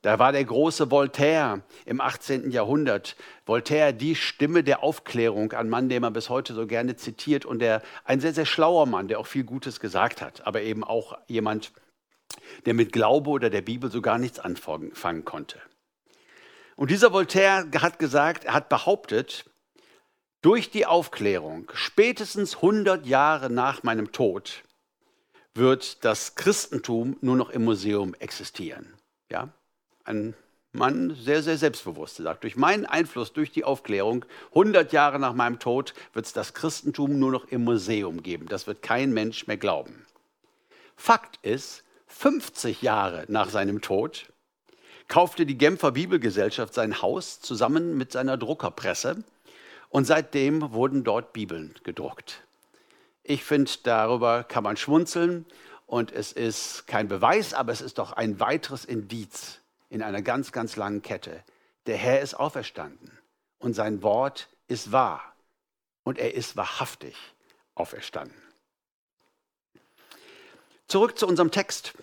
Da 0.04 0.20
war 0.20 0.32
der 0.32 0.46
große 0.46 0.90
Voltaire 0.90 1.62
im 1.86 2.00
18. 2.00 2.50
Jahrhundert. 2.50 3.18
Voltaire, 3.46 3.92
die 3.92 4.16
Stimme 4.16 4.64
der 4.64 4.84
Aufklärung, 4.84 5.52
ein 5.52 5.68
Mann, 5.68 5.90
den 5.90 6.02
man 6.02 6.14
bis 6.14 6.30
heute 6.30 6.54
so 6.54 6.66
gerne 6.66 6.96
zitiert 6.96 7.46
und 7.46 7.60
der, 7.60 7.82
ein 8.06 8.22
sehr, 8.22 8.34
sehr 8.34 8.46
schlauer 8.46 8.86
Mann, 8.86 9.10
der 9.10 9.20
auch 9.20 9.28
viel 9.28 9.44
Gutes 9.44 9.82
gesagt 9.82 10.22
hat, 10.22 10.48
aber 10.48 10.62
eben 10.62 10.86
auch 10.86 11.18
jemand, 11.28 11.74
der 12.66 12.74
mit 12.74 12.94
Glaube 12.94 13.30
oder 13.30 13.50
der 13.50 13.62
Bibel 13.62 13.92
so 13.92 14.02
gar 14.02 14.18
nichts 14.18 14.40
anfangen 14.40 15.26
konnte. 15.26 15.60
Und 16.78 16.90
dieser 16.90 17.12
Voltaire 17.12 17.68
hat 17.82 18.00
gesagt, 18.00 18.46
er 18.46 18.54
hat 18.54 18.70
behauptet, 18.70 19.44
durch 20.44 20.70
die 20.70 20.86
Aufklärung, 20.86 21.72
spätestens 21.74 22.58
100 22.58 23.08
Jahre 23.08 23.50
nach 23.50 23.82
meinem 23.82 24.12
Tod, 24.12 24.64
wird 25.56 26.04
das 26.04 26.36
Christentum 26.36 27.16
nur 27.22 27.38
noch 27.38 27.50
im 27.50 27.64
Museum 27.64 28.14
existieren. 28.16 28.94
Ja? 29.32 29.50
Ein 30.04 30.36
Mann, 30.74 31.16
sehr, 31.16 31.44
sehr 31.44 31.58
selbstbewusst, 31.58 32.18
sagt, 32.18 32.44
durch 32.44 32.58
meinen 32.58 32.86
Einfluss, 32.86 33.32
durch 33.32 33.52
die 33.52 33.64
Aufklärung, 33.64 34.26
100 34.50 34.92
Jahre 34.92 35.18
nach 35.18 35.34
meinem 35.34 35.60
Tod 35.60 35.94
wird 36.14 36.26
es 36.26 36.34
das 36.34 36.54
Christentum 36.54 37.20
nur 37.20 37.32
noch 37.32 37.46
im 37.46 37.64
Museum 37.64 38.22
geben. 38.22 38.48
Das 38.48 38.68
wird 38.68 38.82
kein 38.82 39.14
Mensch 39.14 39.48
mehr 39.48 39.58
glauben. 39.58 40.06
Fakt 40.98 41.40
ist, 41.44 41.84
50 42.08 42.82
Jahre 42.82 43.26
nach 43.28 43.50
seinem 43.50 43.82
Tod 43.82 44.26
kaufte 45.08 45.46
die 45.46 45.58
Genfer 45.58 45.92
Bibelgesellschaft 45.92 46.74
sein 46.74 47.02
Haus 47.02 47.40
zusammen 47.40 47.98
mit 47.98 48.12
seiner 48.12 48.38
Druckerpresse 48.38 49.24
und 49.94 50.06
seitdem 50.06 50.74
wurden 50.74 51.04
dort 51.04 51.34
Bibeln 51.34 51.76
gedruckt. 51.84 52.42
Ich 53.22 53.44
finde, 53.44 53.72
darüber 53.84 54.44
kann 54.44 54.64
man 54.64 54.76
schmunzeln 54.76 55.46
und 55.86 56.12
es 56.12 56.32
ist 56.32 56.88
kein 56.88 57.08
Beweis, 57.08 57.54
aber 57.54 57.72
es 57.72 57.80
ist 57.80 58.00
doch 58.00 58.12
ein 58.12 58.40
weiteres 58.40 58.86
Indiz 58.86 59.60
in 59.90 60.02
einer 60.02 60.24
ganz, 60.24 60.52
ganz 60.52 60.78
langen 60.78 61.04
Kette. 61.04 61.44
Der 61.86 61.96
Herr 61.96 62.22
ist 62.22 62.34
auferstanden 62.34 63.20
und 63.60 63.76
sein 63.76 64.02
Wort 64.02 64.50
ist 64.68 64.92
wahr 64.92 65.22
und 66.02 66.18
er 66.18 66.34
ist 66.34 66.58
wahrhaftig 66.58 67.16
auferstanden. 67.76 68.42
Zurück 70.88 71.20
zu 71.20 71.28
unserem 71.28 71.52
Text. 71.52 71.94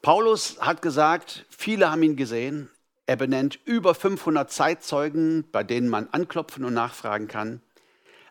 Paulus 0.00 0.58
hat 0.62 0.80
gesagt, 0.80 1.44
viele 1.50 1.90
haben 1.90 2.02
ihn 2.02 2.16
gesehen, 2.16 2.70
er 3.06 3.16
benennt 3.16 3.58
über 3.64 3.94
500 3.94 4.50
Zeitzeugen, 4.50 5.48
bei 5.50 5.62
denen 5.62 5.88
man 5.88 6.08
anklopfen 6.10 6.64
und 6.64 6.74
nachfragen 6.74 7.28
kann. 7.28 7.62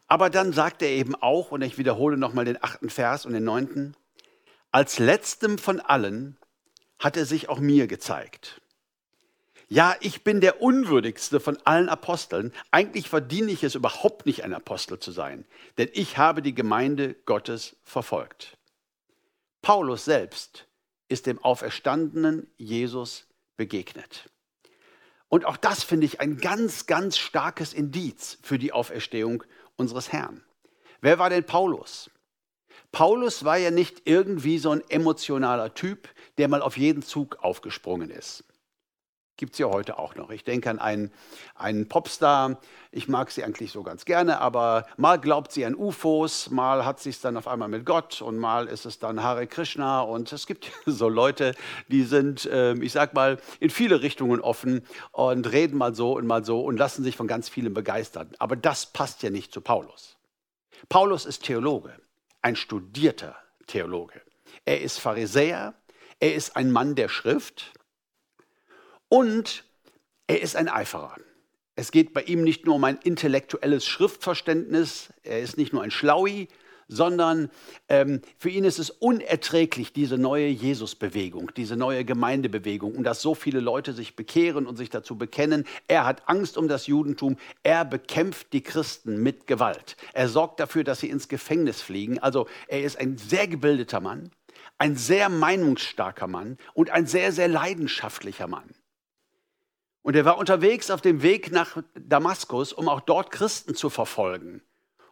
Aber 0.07 0.29
dann 0.29 0.53
sagt 0.53 0.81
er 0.81 0.89
eben 0.89 1.15
auch, 1.15 1.51
und 1.51 1.61
ich 1.61 1.77
wiederhole 1.77 2.17
nochmal 2.17 2.45
den 2.45 2.61
achten 2.61 2.89
Vers 2.89 3.25
und 3.25 3.33
den 3.33 3.43
neunten, 3.43 3.95
als 4.71 4.99
letztem 4.99 5.57
von 5.57 5.79
allen 5.79 6.37
hat 6.99 7.17
er 7.17 7.25
sich 7.25 7.49
auch 7.49 7.59
mir 7.59 7.87
gezeigt. 7.87 8.61
Ja, 9.67 9.95
ich 9.99 10.23
bin 10.23 10.41
der 10.41 10.61
unwürdigste 10.61 11.39
von 11.39 11.57
allen 11.63 11.89
Aposteln. 11.89 12.53
Eigentlich 12.69 13.09
verdiene 13.09 13.51
ich 13.51 13.63
es 13.63 13.73
überhaupt 13.73 14.25
nicht, 14.25 14.43
ein 14.43 14.53
Apostel 14.53 14.99
zu 14.99 15.11
sein, 15.11 15.45
denn 15.77 15.89
ich 15.93 16.17
habe 16.17 16.41
die 16.41 16.53
Gemeinde 16.53 17.15
Gottes 17.25 17.75
verfolgt. 17.83 18.57
Paulus 19.61 20.05
selbst 20.05 20.67
ist 21.07 21.25
dem 21.25 21.43
auferstandenen 21.43 22.47
Jesus 22.57 23.25
begegnet. 23.57 24.29
Und 25.29 25.45
auch 25.45 25.57
das 25.57 25.83
finde 25.83 26.05
ich 26.05 26.21
ein 26.21 26.37
ganz, 26.37 26.85
ganz 26.85 27.17
starkes 27.17 27.73
Indiz 27.73 28.37
für 28.41 28.57
die 28.57 28.71
Auferstehung 28.71 29.43
unseres 29.75 30.11
Herrn. 30.11 30.43
Wer 31.01 31.19
war 31.19 31.29
denn 31.29 31.43
Paulus? 31.43 32.09
Paulus 32.91 33.43
war 33.43 33.57
ja 33.57 33.71
nicht 33.71 34.03
irgendwie 34.05 34.57
so 34.57 34.71
ein 34.71 34.81
emotionaler 34.89 35.73
Typ, 35.73 36.07
der 36.37 36.47
mal 36.47 36.61
auf 36.61 36.77
jeden 36.77 37.01
Zug 37.01 37.37
aufgesprungen 37.43 38.09
ist. 38.09 38.45
Gibt 39.37 39.53
es 39.53 39.59
ja 39.59 39.67
heute 39.67 39.99
auch 39.99 40.15
noch. 40.15 40.29
Ich 40.29 40.45
denke 40.45 40.69
an 40.69 40.79
einen, 40.79 41.11
einen 41.55 41.89
Popstar. 41.89 42.57
Ich 42.91 43.09
mag 43.09 43.31
sie 43.31 43.43
eigentlich 43.43 43.73
so 43.73 43.83
ganz 43.83 44.05
gerne, 44.05 44.39
aber 44.39 44.85
mal 44.95 45.19
glaubt 45.19 45.51
sie 45.51 45.65
an 45.65 45.75
UFOs, 45.75 46.51
mal 46.51 46.85
hat 46.85 47.01
sie 47.01 47.09
es 47.09 47.19
dann 47.19 47.35
auf 47.35 47.45
einmal 47.45 47.67
mit 47.67 47.85
Gott 47.85 48.21
und 48.21 48.37
mal 48.37 48.67
ist 48.67 48.85
es 48.85 48.97
dann 48.97 49.21
Hare 49.21 49.45
Krishna. 49.45 49.99
Und 49.99 50.31
es 50.31 50.47
gibt 50.47 50.71
so 50.85 51.09
Leute, 51.09 51.53
die 51.89 52.03
sind, 52.03 52.47
ähm, 52.49 52.81
ich 52.81 52.93
sag 52.93 53.13
mal, 53.13 53.37
in 53.59 53.69
viele 53.69 54.01
Richtungen 54.01 54.39
offen 54.39 54.85
und 55.11 55.51
reden 55.51 55.77
mal 55.77 55.93
so 55.93 56.15
und 56.15 56.25
mal 56.25 56.45
so 56.45 56.61
und 56.61 56.77
lassen 56.77 57.03
sich 57.03 57.17
von 57.17 57.27
ganz 57.27 57.49
vielen 57.49 57.73
begeistern. 57.73 58.29
Aber 58.39 58.55
das 58.55 58.85
passt 58.85 59.21
ja 59.21 59.31
nicht 59.31 59.51
zu 59.51 59.59
Paulus. 59.59 60.15
Paulus 60.87 61.25
ist 61.25 61.43
Theologe, 61.43 61.93
ein 62.41 62.55
studierter 62.55 63.35
Theologe. 63.67 64.21
Er 64.63 64.79
ist 64.79 64.99
Pharisäer, 64.99 65.73
er 66.21 66.35
ist 66.35 66.55
ein 66.55 66.71
Mann 66.71 66.95
der 66.95 67.09
Schrift 67.09 67.73
und 69.09 69.63
er 70.27 70.41
ist 70.41 70.55
ein 70.55 70.69
Eiferer. 70.69 71.15
Es 71.75 71.91
geht 71.91 72.13
bei 72.13 72.23
ihm 72.23 72.43
nicht 72.43 72.65
nur 72.65 72.75
um 72.75 72.83
ein 72.83 72.97
intellektuelles 73.03 73.85
Schriftverständnis, 73.85 75.13
er 75.23 75.41
ist 75.41 75.57
nicht 75.57 75.73
nur 75.73 75.83
ein 75.83 75.91
Schlaui, 75.91 76.47
sondern 76.87 77.49
ähm, 77.89 78.21
für 78.37 78.49
ihn 78.49 78.63
ist 78.63 78.79
es 78.79 78.89
unerträglich, 78.89 79.93
diese 79.93 80.17
neue 80.17 80.47
Jesusbewegung, 80.47 81.51
diese 81.55 81.75
neue 81.75 82.05
Gemeindebewegung 82.05 82.95
und 82.95 83.03
dass 83.03 83.21
so 83.21 83.35
viele 83.35 83.59
Leute 83.59 83.93
sich 83.93 84.15
bekehren 84.15 84.67
und 84.67 84.77
sich 84.77 84.89
dazu 84.89 85.17
bekennen. 85.17 85.65
Er 85.87 86.05
hat 86.05 86.23
Angst 86.27 86.57
um 86.57 86.67
das 86.67 86.87
Judentum, 86.87 87.37
er 87.63 87.85
bekämpft 87.85 88.53
die 88.53 88.61
Christen 88.61 89.21
mit 89.21 89.47
Gewalt. 89.47 89.97
Er 90.13 90.29
sorgt 90.29 90.59
dafür, 90.59 90.83
dass 90.83 90.99
sie 90.99 91.09
ins 91.09 91.27
Gefängnis 91.27 91.81
fliegen. 91.81 92.19
Also 92.19 92.47
er 92.67 92.83
ist 92.83 92.99
ein 92.99 93.17
sehr 93.17 93.47
gebildeter 93.47 93.99
Mann, 93.99 94.31
ein 94.77 94.95
sehr 94.95 95.29
meinungsstarker 95.29 96.27
Mann 96.27 96.57
und 96.73 96.91
ein 96.91 97.07
sehr, 97.07 97.31
sehr 97.31 97.47
leidenschaftlicher 97.47 98.47
Mann. 98.47 98.69
Und 100.05 100.15
er 100.15 100.23
war 100.23 100.37
unterwegs 100.37 100.91
auf 100.91 101.01
dem 101.01 101.23
Weg 101.23 101.51
nach 101.51 101.81
Damaskus, 101.95 102.73
um 102.73 102.89
auch 102.89 103.01
dort 103.01 103.31
Christen 103.31 103.73
zu 103.73 103.89
verfolgen, 103.89 104.61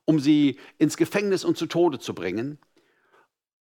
um 0.06 0.20
sie 0.20 0.60
ins 0.78 0.98
Gefängnis 0.98 1.44
und 1.44 1.58
zu 1.58 1.66
Tode 1.66 1.98
zu 1.98 2.14
bringen. 2.14 2.60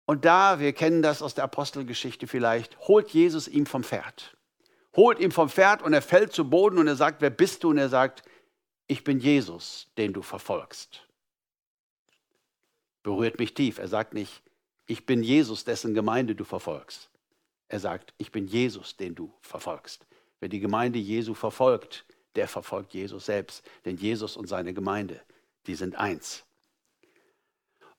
Und 0.06 0.26
da, 0.26 0.60
wir 0.60 0.74
kennen 0.74 1.02
das 1.02 1.22
aus 1.22 1.34
der 1.34 1.46
Apostelgeschichte 1.46 2.28
vielleicht, 2.28 2.78
holt 2.80 3.12
Jesus 3.12 3.48
ihm 3.48 3.66
vom 3.66 3.86
Pferd. 3.86 4.36
Holt 4.94 5.20
ihm 5.20 5.32
vom 5.32 5.48
Pferd 5.48 5.82
und 5.82 5.94
er 5.94 6.02
fällt 6.02 6.34
zu 6.34 6.50
Boden 6.50 6.78
und 6.78 6.88
er 6.90 6.98
sagt, 6.98 7.22
wer 7.22 7.30
bist 7.30 7.64
du? 7.64 7.70
Und 7.70 7.78
er 7.78 7.88
sagt, 7.88 8.24
ich 8.88 9.06
bin 9.06 9.22
Jesus, 9.22 9.90
den 9.98 10.12
du 10.12 10.22
verfolgst. 10.22 11.08
Berührt 13.04 13.40
mich 13.40 13.54
tief. 13.54 13.78
Er 13.78 13.88
sagt 13.88 14.14
nicht, 14.14 14.44
ich 14.86 15.06
bin 15.06 15.24
Jesus, 15.24 15.64
dessen 15.64 15.94
Gemeinde 15.94 16.36
du 16.36 16.44
verfolgst. 16.44 17.10
Er 17.70 17.80
sagt, 17.80 18.14
ich 18.18 18.34
bin 18.34 18.48
Jesus, 18.48 18.98
den 18.98 19.16
du 19.16 19.34
verfolgst. 19.40 20.06
Wer 20.42 20.50
die 20.50 20.60
Gemeinde 20.60 21.00
Jesu 21.00 21.34
verfolgt, 21.34 22.04
der 22.36 22.48
verfolgt 22.48 22.94
Jesus 22.94 23.28
selbst. 23.28 23.64
Denn 23.86 23.96
Jesus 23.96 24.36
und 24.36 24.48
seine 24.48 24.74
Gemeinde, 24.74 25.22
die 25.68 25.76
sind 25.76 25.96
eins. 25.96 26.44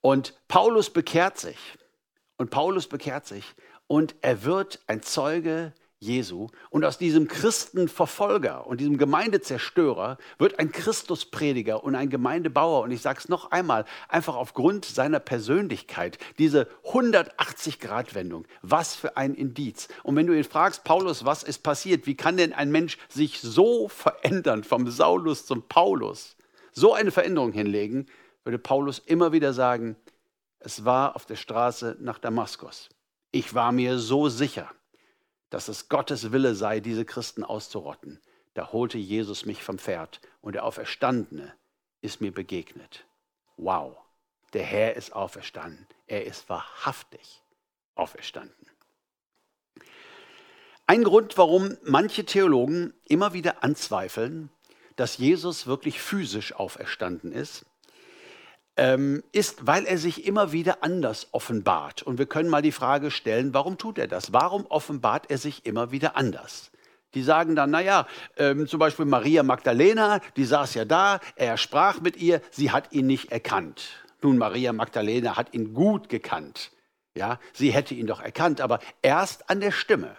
Und 0.01 0.35
Paulus 0.49 0.91
bekehrt 0.91 1.39
sich. 1.39 1.57
Und 2.37 2.51
Paulus 2.51 2.89
bekehrt 2.89 3.27
sich. 3.27 3.45
Und 3.87 4.17
er 4.21 4.45
wird 4.45 4.81
ein 4.89 5.03
Zeuge 5.03 5.73
Jesu. 6.03 6.49
Und 6.69 6.85
aus 6.85 6.99
diesem 6.99 7.29
Christenverfolger 7.29 8.67
und 8.67 8.81
diesem 8.81 8.99
Gemeindezerstörer 8.99 10.19
wird 10.37 10.59
ein 10.59 10.73
Christusprediger 10.73 11.85
und 11.85 11.95
ein 11.95 12.11
Gemeindebauer. 12.11 12.83
Und 12.83 12.91
ich 12.91 13.01
sage 13.01 13.21
es 13.21 13.29
noch 13.29 13.53
einmal, 13.53 13.85
einfach 14.09 14.35
aufgrund 14.35 14.85
seiner 14.85 15.21
Persönlichkeit, 15.21 16.19
diese 16.39 16.67
180-Grad-Wendung, 16.85 18.47
was 18.63 18.97
für 18.97 19.17
ein 19.17 19.35
Indiz. 19.35 19.89
Und 20.03 20.17
wenn 20.17 20.27
du 20.27 20.37
ihn 20.37 20.45
fragst, 20.45 20.83
Paulus, 20.83 21.25
was 21.25 21.45
ist 21.45 21.63
passiert? 21.63 22.07
Wie 22.07 22.17
kann 22.17 22.37
denn 22.37 22.53
ein 22.53 22.73
Mensch 22.73 22.99
sich 23.09 23.41
so 23.41 23.89
verändern, 23.89 24.65
vom 24.65 24.91
Saulus 24.91 25.47
zum 25.47 25.63
Paulus? 25.63 26.37
So 26.73 26.95
eine 26.95 27.13
Veränderung 27.13 27.53
hinlegen, 27.53 28.07
würde 28.43 28.59
Paulus 28.59 28.99
immer 28.99 29.31
wieder 29.33 29.53
sagen, 29.53 29.95
es 30.59 30.85
war 30.85 31.15
auf 31.15 31.27
der 31.27 31.37
Straße 31.37 31.97
nach 32.01 32.19
Damaskus. 32.19 32.89
Ich 33.31 33.55
war 33.55 33.71
mir 33.71 33.99
so 33.99 34.29
sicher 34.29 34.69
dass 35.53 35.69
es 35.69 35.91
Gottes 35.91 36.33
Wille 36.33 36.55
sei, 36.55 36.81
diese 36.81 37.05
Christen 37.05 37.45
auszurotten. 37.45 38.23
Da 38.55 38.73
holte 38.73 38.97
Jesus 38.97 39.45
mich 39.45 39.63
vom 39.63 39.79
Pferd 39.79 40.23
und 40.41 40.55
der 40.55 40.65
Auferstandene 40.65 41.53
ist 42.01 42.23
mir 42.23 42.33
begegnet. 42.33 43.05
Wow, 43.59 43.99
der 44.55 44.63
Herr 44.63 44.97
ist 44.97 45.13
auferstanden. 45.13 45.87
Er 46.07 46.25
ist 46.25 46.49
wahrhaftig 46.49 47.43
auferstanden. 47.95 48.67
Ein 50.87 51.05
Grund, 51.05 51.37
warum 51.37 51.77
manche 51.83 52.25
Theologen 52.25 52.95
immer 53.05 53.35
wieder 53.35 53.63
anzweifeln, 53.63 54.49
dass 54.97 55.19
Jesus 55.19 55.67
wirklich 55.67 56.01
physisch 56.01 56.55
auferstanden 56.55 57.31
ist, 57.31 57.67
ähm, 58.77 59.23
ist, 59.33 59.67
weil 59.67 59.85
er 59.85 59.99
sich 59.99 60.27
immer 60.27 60.53
wieder 60.53 60.83
anders 60.83 61.29
offenbart. 61.33 62.03
Und 62.03 62.19
wir 62.19 62.27
können 62.27 62.49
mal 62.49 62.63
die 62.63 62.73
Frage 62.73 63.11
stellen, 63.11 63.55
warum 63.55 63.79
tut 63.79 63.99
er 63.99 64.09
das? 64.09 64.33
Warum 64.33 64.67
offenbart 64.67 65.31
er 65.31 65.39
sich 65.39 65.67
immer 65.67 65.93
wieder 65.93 66.17
anders? 66.17 66.71
Die 67.15 67.23
sagen 67.23 67.55
dann, 67.55 67.71
naja, 67.71 68.07
ähm, 68.37 68.67
zum 68.67 68.79
Beispiel 68.79 69.05
Maria 69.05 69.43
Magdalena, 69.43 70.21
die 70.37 70.45
saß 70.47 70.75
ja 70.75 70.85
da, 70.85 71.21
er 71.37 71.59
sprach 71.59 72.01
mit 72.01 72.17
ihr, 72.17 72.41
sie 72.51 72.71
hat 72.71 72.93
ihn 72.93 73.07
nicht 73.07 73.31
erkannt. 73.31 73.91
Nun, 74.23 74.39
Maria 74.39 74.73
Magdalena 74.73 75.37
hat 75.37 75.53
ihn 75.53 75.75
gut 75.75 76.09
gekannt. 76.09 76.71
Ja, 77.15 77.39
sie 77.53 77.71
hätte 77.71 77.95
ihn 77.95 78.07
doch 78.07 78.21
erkannt, 78.21 78.63
aber 78.63 78.81
erst 79.03 79.51
an 79.51 79.61
der 79.61 79.73
Stimme, 79.73 80.17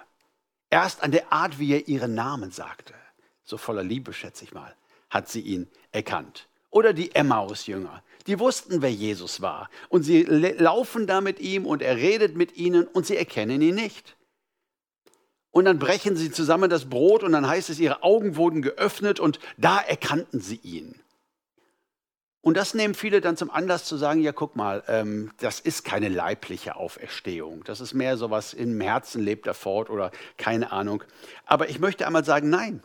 erst 0.70 1.02
an 1.02 1.12
der 1.12 1.34
Art, 1.34 1.58
wie 1.58 1.74
er 1.74 1.88
ihren 1.88 2.14
Namen 2.14 2.52
sagte, 2.52 2.94
so 3.44 3.58
voller 3.58 3.84
Liebe, 3.84 4.14
schätze 4.14 4.44
ich 4.44 4.54
mal, 4.54 4.76
hat 5.10 5.28
sie 5.28 5.42
ihn 5.42 5.68
erkannt. 5.92 6.48
Oder 6.70 6.94
die 6.94 7.16
Emmaus-Jünger, 7.16 8.04
die 8.28 8.40
wussten, 8.40 8.82
wer 8.82 8.92
Jesus 8.92 9.42
war. 9.42 9.70
Und 9.90 10.04
sie 10.04 10.24
laufen 10.24 11.08
da 11.08 11.22
mit 11.22 11.40
ihm 11.40 11.66
und 11.66 11.82
er 11.82 11.98
redet 11.98 12.36
mit 12.36 12.56
ihnen 12.58 12.88
und 12.88 13.06
sie 13.06 13.18
erkennen 13.18 13.62
ihn 13.62 13.76
nicht. 13.76 14.16
Und 15.52 15.66
dann 15.66 15.78
brechen 15.78 16.16
sie 16.16 16.32
zusammen 16.32 16.70
das 16.70 16.90
Brot 16.90 17.22
und 17.24 17.32
dann 17.32 17.48
heißt 17.48 17.70
es, 17.70 17.80
ihre 17.80 18.02
Augen 18.02 18.36
wurden 18.36 18.62
geöffnet 18.62 19.20
und 19.20 19.40
da 19.58 19.80
erkannten 19.80 20.42
sie 20.42 20.60
ihn. 20.64 21.00
Und 22.42 22.58
das 22.58 22.74
nehmen 22.74 22.94
viele 22.94 23.22
dann 23.22 23.38
zum 23.38 23.50
Anlass 23.52 23.86
zu 23.86 23.96
sagen, 23.96 24.20
ja 24.22 24.34
guck 24.34 24.58
mal, 24.58 24.84
ähm, 24.88 25.32
das 25.38 25.62
ist 25.62 25.86
keine 25.86 26.10
leibliche 26.10 26.76
Auferstehung. 26.76 27.64
Das 27.64 27.80
ist 27.80 27.94
mehr 27.94 28.18
so 28.18 28.32
was 28.32 28.54
im 28.54 28.82
Herzen 28.82 29.24
lebt 29.24 29.48
er 29.48 29.54
fort 29.54 29.90
oder 29.90 30.12
keine 30.38 30.72
Ahnung. 30.74 31.04
Aber 31.46 31.70
ich 31.70 31.80
möchte 31.80 32.06
einmal 32.06 32.26
sagen, 32.26 32.50
nein, 32.50 32.84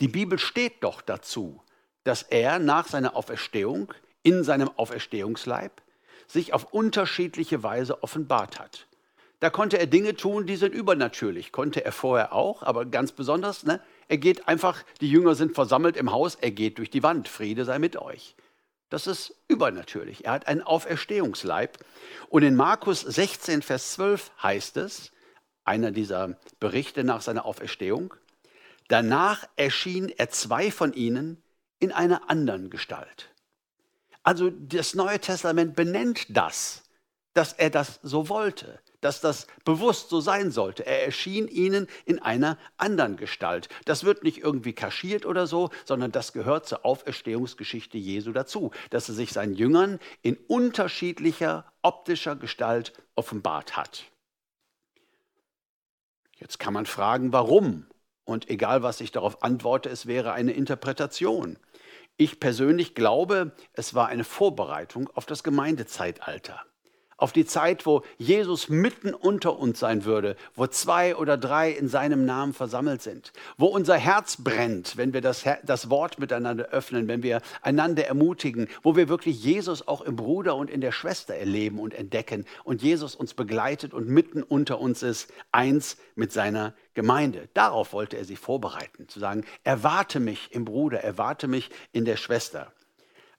die 0.00 0.08
Bibel 0.08 0.38
steht 0.38 0.82
doch 0.84 1.02
dazu, 1.02 1.60
dass 2.04 2.22
er 2.22 2.58
nach 2.58 2.88
seiner 2.88 3.14
Auferstehung 3.14 3.92
in 4.22 4.44
seinem 4.44 4.70
Auferstehungsleib 4.76 5.82
sich 6.26 6.54
auf 6.54 6.72
unterschiedliche 6.72 7.62
Weise 7.62 8.02
offenbart 8.02 8.58
hat. 8.58 8.86
Da 9.40 9.50
konnte 9.50 9.76
er 9.78 9.88
Dinge 9.88 10.14
tun, 10.14 10.46
die 10.46 10.54
sind 10.54 10.72
übernatürlich. 10.72 11.50
Konnte 11.50 11.84
er 11.84 11.90
vorher 11.90 12.32
auch, 12.32 12.62
aber 12.62 12.84
ganz 12.84 13.10
besonders, 13.10 13.64
ne? 13.64 13.80
er 14.06 14.18
geht 14.18 14.46
einfach, 14.46 14.84
die 15.00 15.10
Jünger 15.10 15.34
sind 15.34 15.54
versammelt 15.54 15.96
im 15.96 16.12
Haus, 16.12 16.36
er 16.36 16.52
geht 16.52 16.78
durch 16.78 16.90
die 16.90 17.02
Wand. 17.02 17.26
Friede 17.28 17.64
sei 17.64 17.80
mit 17.80 17.96
euch. 17.96 18.36
Das 18.88 19.08
ist 19.08 19.34
übernatürlich. 19.48 20.26
Er 20.26 20.32
hat 20.32 20.46
einen 20.46 20.62
Auferstehungsleib. 20.62 21.78
Und 22.28 22.44
in 22.44 22.54
Markus 22.54 23.00
16, 23.00 23.62
Vers 23.62 23.94
12 23.94 24.30
heißt 24.42 24.76
es, 24.76 25.10
einer 25.64 25.90
dieser 25.90 26.36
Berichte 26.60 27.02
nach 27.02 27.22
seiner 27.22 27.44
Auferstehung, 27.44 28.14
danach 28.86 29.48
erschien 29.56 30.08
er 30.08 30.30
zwei 30.30 30.70
von 30.70 30.92
ihnen 30.92 31.42
in 31.80 31.90
einer 31.90 32.30
anderen 32.30 32.70
Gestalt. 32.70 33.31
Also 34.22 34.50
das 34.50 34.94
Neue 34.94 35.20
Testament 35.20 35.74
benennt 35.74 36.26
das, 36.36 36.84
dass 37.34 37.52
er 37.52 37.70
das 37.70 37.98
so 38.02 38.28
wollte, 38.28 38.80
dass 39.00 39.20
das 39.20 39.46
bewusst 39.64 40.10
so 40.10 40.20
sein 40.20 40.50
sollte. 40.50 40.86
Er 40.86 41.04
erschien 41.04 41.48
ihnen 41.48 41.88
in 42.04 42.20
einer 42.20 42.58
anderen 42.76 43.16
Gestalt. 43.16 43.68
Das 43.84 44.04
wird 44.04 44.22
nicht 44.22 44.38
irgendwie 44.38 44.74
kaschiert 44.74 45.26
oder 45.26 45.46
so, 45.46 45.70
sondern 45.84 46.12
das 46.12 46.32
gehört 46.32 46.66
zur 46.66 46.84
Auferstehungsgeschichte 46.84 47.98
Jesu 47.98 48.32
dazu, 48.32 48.70
dass 48.90 49.08
er 49.08 49.14
sich 49.14 49.32
seinen 49.32 49.54
Jüngern 49.54 49.98
in 50.22 50.36
unterschiedlicher 50.36 51.64
optischer 51.82 52.36
Gestalt 52.36 52.92
offenbart 53.16 53.76
hat. 53.76 54.04
Jetzt 56.36 56.58
kann 56.58 56.74
man 56.74 56.86
fragen, 56.86 57.32
warum? 57.32 57.86
Und 58.24 58.48
egal, 58.50 58.82
was 58.82 59.00
ich 59.00 59.10
darauf 59.10 59.42
antworte, 59.42 59.88
es 59.88 60.06
wäre 60.06 60.32
eine 60.32 60.52
Interpretation. 60.52 61.58
Ich 62.22 62.38
persönlich 62.38 62.94
glaube, 62.94 63.50
es 63.72 63.94
war 63.94 64.06
eine 64.06 64.22
Vorbereitung 64.22 65.10
auf 65.12 65.26
das 65.26 65.42
Gemeindezeitalter 65.42 66.62
auf 67.22 67.32
die 67.32 67.46
Zeit, 67.46 67.86
wo 67.86 68.02
Jesus 68.18 68.68
mitten 68.68 69.14
unter 69.14 69.56
uns 69.56 69.78
sein 69.78 70.04
würde, 70.04 70.34
wo 70.56 70.66
zwei 70.66 71.14
oder 71.14 71.36
drei 71.36 71.70
in 71.70 71.86
seinem 71.88 72.26
Namen 72.26 72.52
versammelt 72.52 73.00
sind, 73.00 73.32
wo 73.56 73.66
unser 73.66 73.96
Herz 73.96 74.38
brennt, 74.42 74.96
wenn 74.96 75.12
wir 75.12 75.20
das, 75.20 75.44
das 75.62 75.88
Wort 75.88 76.18
miteinander 76.18 76.70
öffnen, 76.70 77.06
wenn 77.06 77.22
wir 77.22 77.40
einander 77.62 78.06
ermutigen, 78.06 78.68
wo 78.82 78.96
wir 78.96 79.08
wirklich 79.08 79.42
Jesus 79.42 79.86
auch 79.86 80.00
im 80.00 80.16
Bruder 80.16 80.56
und 80.56 80.68
in 80.68 80.80
der 80.80 80.90
Schwester 80.90 81.34
erleben 81.34 81.78
und 81.78 81.94
entdecken 81.94 82.44
und 82.64 82.82
Jesus 82.82 83.14
uns 83.14 83.34
begleitet 83.34 83.94
und 83.94 84.08
mitten 84.08 84.42
unter 84.42 84.80
uns 84.80 85.04
ist, 85.04 85.32
eins 85.52 85.98
mit 86.16 86.32
seiner 86.32 86.74
Gemeinde. 86.94 87.48
Darauf 87.54 87.92
wollte 87.92 88.16
er 88.16 88.24
sie 88.24 88.36
vorbereiten, 88.36 89.08
zu 89.08 89.20
sagen, 89.20 89.44
erwarte 89.62 90.18
mich 90.18 90.50
im 90.50 90.64
Bruder, 90.64 91.04
erwarte 91.04 91.46
mich 91.46 91.70
in 91.92 92.04
der 92.04 92.16
Schwester. 92.16 92.72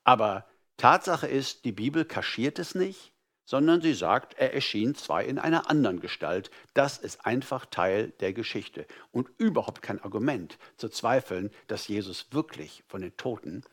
Aber 0.06 0.46
Tatsache 0.78 1.28
ist, 1.28 1.66
die 1.66 1.74
Bibel 1.74 2.06
kaschiert 2.06 2.60
es 2.60 2.76
nicht 2.76 3.13
sondern 3.46 3.82
sie 3.82 3.94
sagt, 3.94 4.36
er 4.38 4.54
erschien 4.54 4.96
zwar 4.96 5.24
in 5.24 5.38
einer 5.38 5.70
anderen 5.70 6.00
Gestalt. 6.00 6.50
Das 6.74 6.98
ist 6.98 7.26
einfach 7.26 7.66
Teil 7.66 8.14
der 8.20 8.34
Geschichte 8.34 8.86
und 9.12 9.30
überhaupt 9.38 9.82
kein 9.82 10.02
Argument 10.02 10.58
zu 10.78 10.90
zweifeln, 10.90 11.52
dass 11.68 11.88
Jesus 11.88 12.28
wirklich 12.32 12.84
von 12.88 13.02
den 13.02 13.16
Toten 13.18 13.64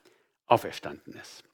auferstanden 0.46 1.14
ist. 1.14 1.44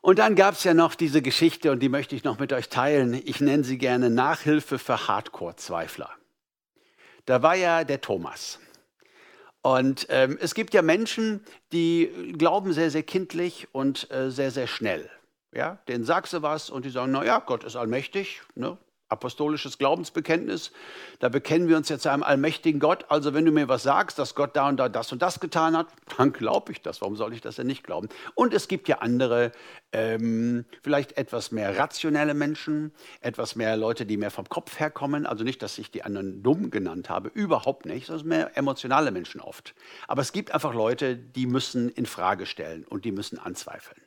Und 0.00 0.18
dann 0.18 0.34
gab 0.34 0.54
es 0.54 0.64
ja 0.64 0.74
noch 0.74 0.94
diese 0.94 1.22
Geschichte, 1.22 1.70
und 1.72 1.80
die 1.80 1.88
möchte 1.88 2.14
ich 2.14 2.24
noch 2.24 2.38
mit 2.38 2.52
euch 2.52 2.68
teilen. 2.68 3.14
Ich 3.14 3.40
nenne 3.40 3.64
sie 3.64 3.78
gerne 3.78 4.10
Nachhilfe 4.10 4.78
für 4.78 5.08
Hardcore-Zweifler. 5.08 6.10
Da 7.24 7.42
war 7.42 7.54
ja 7.54 7.84
der 7.84 8.02
Thomas. 8.02 8.58
Und 9.64 10.08
ähm, 10.10 10.36
es 10.42 10.54
gibt 10.54 10.74
ja 10.74 10.82
Menschen, 10.82 11.40
die 11.72 12.34
glauben 12.36 12.74
sehr, 12.74 12.90
sehr 12.90 13.02
kindlich 13.02 13.66
und 13.72 14.10
äh, 14.10 14.30
sehr, 14.30 14.50
sehr 14.50 14.66
schnell. 14.66 15.08
Ja, 15.54 15.78
denen 15.88 16.04
sagst 16.04 16.34
du 16.34 16.42
was 16.42 16.68
und 16.68 16.84
die 16.84 16.90
sagen, 16.90 17.12
na 17.12 17.24
ja, 17.24 17.38
Gott 17.38 17.64
ist 17.64 17.74
allmächtig, 17.74 18.42
ne? 18.54 18.76
Apostolisches 19.14 19.78
Glaubensbekenntnis. 19.78 20.72
Da 21.20 21.28
bekennen 21.28 21.68
wir 21.68 21.76
uns 21.76 21.88
jetzt 21.88 22.02
zu 22.02 22.10
einem 22.10 22.22
allmächtigen 22.22 22.80
Gott. 22.80 23.06
Also 23.08 23.32
wenn 23.32 23.44
du 23.44 23.52
mir 23.52 23.68
was 23.68 23.82
sagst, 23.82 24.18
dass 24.18 24.34
Gott 24.34 24.54
da 24.56 24.68
und 24.68 24.76
da 24.76 24.88
das 24.88 25.12
und 25.12 25.22
das 25.22 25.40
getan 25.40 25.76
hat, 25.76 25.86
dann 26.18 26.32
glaube 26.32 26.72
ich 26.72 26.82
das. 26.82 27.00
Warum 27.00 27.16
soll 27.16 27.32
ich 27.32 27.40
das 27.40 27.56
denn 27.56 27.66
nicht 27.66 27.84
glauben? 27.84 28.08
Und 28.34 28.52
es 28.52 28.68
gibt 28.68 28.88
ja 28.88 28.98
andere, 28.98 29.52
ähm, 29.92 30.64
vielleicht 30.82 31.16
etwas 31.16 31.52
mehr 31.52 31.78
rationelle 31.78 32.34
Menschen, 32.34 32.92
etwas 33.20 33.56
mehr 33.56 33.76
Leute, 33.76 34.04
die 34.04 34.16
mehr 34.16 34.30
vom 34.30 34.48
Kopf 34.48 34.78
herkommen. 34.78 35.26
Also 35.26 35.44
nicht, 35.44 35.62
dass 35.62 35.78
ich 35.78 35.90
die 35.90 36.02
anderen 36.02 36.42
dumm 36.42 36.70
genannt 36.70 37.08
habe, 37.08 37.28
überhaupt 37.28 37.86
nicht. 37.86 38.08
Das 38.08 38.20
sind 38.20 38.28
mehr 38.28 38.56
emotionale 38.56 39.10
Menschen 39.10 39.40
oft. 39.40 39.74
Aber 40.08 40.20
es 40.22 40.32
gibt 40.32 40.52
einfach 40.52 40.74
Leute, 40.74 41.16
die 41.16 41.46
müssen 41.46 41.88
in 41.88 42.06
Frage 42.06 42.46
stellen 42.46 42.84
und 42.84 43.04
die 43.04 43.12
müssen 43.12 43.38
anzweifeln. 43.38 44.03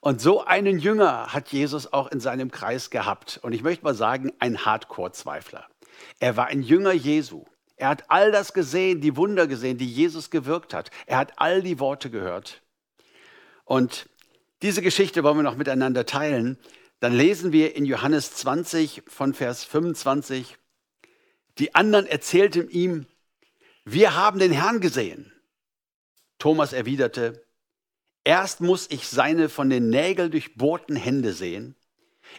Und 0.00 0.20
so 0.20 0.44
einen 0.44 0.78
Jünger 0.78 1.32
hat 1.32 1.48
Jesus 1.48 1.92
auch 1.92 2.08
in 2.10 2.20
seinem 2.20 2.50
Kreis 2.50 2.90
gehabt. 2.90 3.40
Und 3.42 3.52
ich 3.52 3.62
möchte 3.62 3.84
mal 3.84 3.94
sagen, 3.94 4.32
ein 4.38 4.64
Hardcore-Zweifler. 4.64 5.66
Er 6.20 6.36
war 6.36 6.46
ein 6.46 6.62
Jünger 6.62 6.92
Jesu. 6.92 7.44
Er 7.76 7.88
hat 7.88 8.04
all 8.08 8.32
das 8.32 8.52
gesehen, 8.52 9.00
die 9.00 9.16
Wunder 9.16 9.46
gesehen, 9.46 9.78
die 9.78 9.90
Jesus 9.90 10.30
gewirkt 10.30 10.74
hat. 10.74 10.90
Er 11.06 11.18
hat 11.18 11.32
all 11.36 11.62
die 11.62 11.78
Worte 11.78 12.10
gehört. 12.10 12.62
Und 13.64 14.08
diese 14.62 14.82
Geschichte 14.82 15.22
wollen 15.22 15.36
wir 15.36 15.42
noch 15.42 15.56
miteinander 15.56 16.06
teilen. 16.06 16.58
Dann 17.00 17.14
lesen 17.14 17.52
wir 17.52 17.76
in 17.76 17.84
Johannes 17.84 18.34
20 18.34 19.02
von 19.06 19.34
Vers 19.34 19.64
25. 19.64 20.56
Die 21.58 21.74
anderen 21.74 22.06
erzählten 22.06 22.68
ihm, 22.68 23.06
wir 23.84 24.14
haben 24.14 24.38
den 24.38 24.52
Herrn 24.52 24.80
gesehen. 24.80 25.32
Thomas 26.38 26.72
erwiderte, 26.72 27.44
Erst 28.28 28.60
muss 28.60 28.90
ich 28.90 29.08
seine 29.08 29.48
von 29.48 29.70
den 29.70 29.88
Nägeln 29.88 30.30
durchbohrten 30.30 30.96
Hände 30.96 31.32
sehen, 31.32 31.74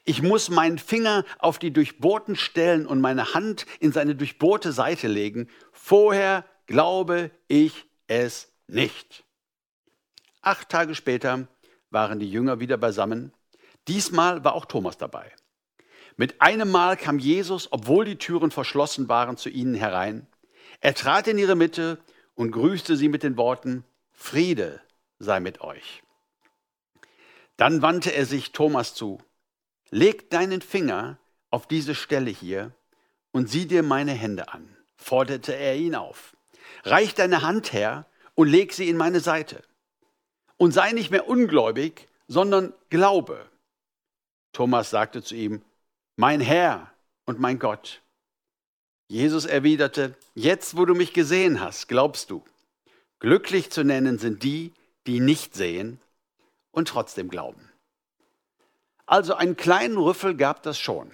Ich 0.06 0.22
muss 0.22 0.52
meinen 0.52 0.78
Finger 0.78 1.26
auf 1.40 1.58
die 1.58 1.74
durchbohrten 1.74 2.36
Stellen 2.36 2.86
und 2.86 3.02
meine 3.02 3.34
Hand 3.34 3.66
in 3.80 3.92
seine 3.92 4.14
durchbohrte 4.14 4.72
Seite 4.72 5.08
legen. 5.08 5.50
Vorher 5.72 6.46
glaube 6.68 7.32
ich 7.48 7.88
es 8.06 8.54
nicht. 8.68 9.24
Acht 10.44 10.70
Tage 10.70 10.94
später 10.94 11.48
waren 11.90 12.20
die 12.20 12.30
Jünger 12.30 12.60
wieder 12.60 12.78
beisammen. 12.78 13.34
Diesmal 13.88 14.44
war 14.44 14.54
auch 14.54 14.66
Thomas 14.66 15.00
dabei. 15.00 15.32
Mit 16.18 16.40
einem 16.40 16.70
Mal 16.70 16.98
kam 16.98 17.18
Jesus, 17.18 17.68
obwohl 17.72 18.06
die 18.06 18.20
Türen 18.20 18.52
verschlossen 18.52 19.10
waren, 19.10 19.38
zu 19.38 19.50
ihnen 19.50 19.74
herein. 19.74 20.28
Er 20.82 20.94
trat 20.94 21.28
in 21.28 21.40
ihre 21.40 21.56
Mitte 21.56 21.98
und 22.36 22.52
grüßte 22.52 22.96
sie 22.96 23.10
mit 23.10 23.24
den 23.24 23.38
Worten, 23.38 23.86
Friede 24.12 24.84
sei 25.20 25.40
mit 25.40 25.62
euch. 25.62 26.02
Dann 27.58 27.82
wandte 27.82 28.12
er 28.12 28.26
sich 28.26 28.52
Thomas 28.54 28.96
zu. 28.96 29.20
Leg 29.92 30.30
deinen 30.30 30.62
Finger 30.62 31.18
auf 31.50 31.68
diese 31.68 31.94
Stelle 31.94 32.32
hier 32.32 32.72
und 33.32 33.50
sieh 33.50 33.66
dir 33.66 33.84
meine 33.84 34.14
Hände 34.14 34.54
an, 34.54 34.78
forderte 34.96 35.56
er 35.56 35.76
ihn 35.76 35.96
auf. 35.96 36.36
Reich 36.84 37.16
deine 37.16 37.42
Hand 37.42 37.74
her 37.74 38.06
und 38.36 38.48
leg 38.48 38.74
sie 38.74 38.88
in 38.88 38.98
meine 38.98 39.20
Seite. 39.20 39.62
Und 40.58 40.72
sei 40.72 40.92
nicht 40.92 41.12
mehr 41.12 41.28
ungläubig, 41.28 42.08
sondern 42.28 42.74
glaube. 42.90 43.50
Thomas 44.54 44.90
sagte 44.90 45.22
zu 45.22 45.36
ihm, 45.36 45.62
mein 46.16 46.42
Herr 46.42 46.92
und 47.26 47.40
mein 47.40 47.60
Gott. 47.60 48.02
Jesus 49.08 49.46
erwiderte, 49.46 50.16
jetzt 50.36 50.78
wo 50.78 50.86
du 50.86 50.94
mich 50.94 51.14
gesehen 51.14 51.60
hast, 51.60 51.88
glaubst 51.88 52.30
du. 52.30 52.44
Glücklich 53.20 53.72
zu 53.72 53.84
nennen 53.84 54.20
sind 54.20 54.44
die, 54.44 54.74
die 55.08 55.20
nicht 55.20 55.56
sehen 55.56 56.00
und 56.72 56.88
trotzdem 56.88 57.30
glauben. 57.30 57.70
Also 59.06 59.34
einen 59.34 59.58
kleinen 59.58 59.98
Rüffel 59.98 60.36
gab 60.36 60.62
das 60.64 60.78
schon. 60.78 61.12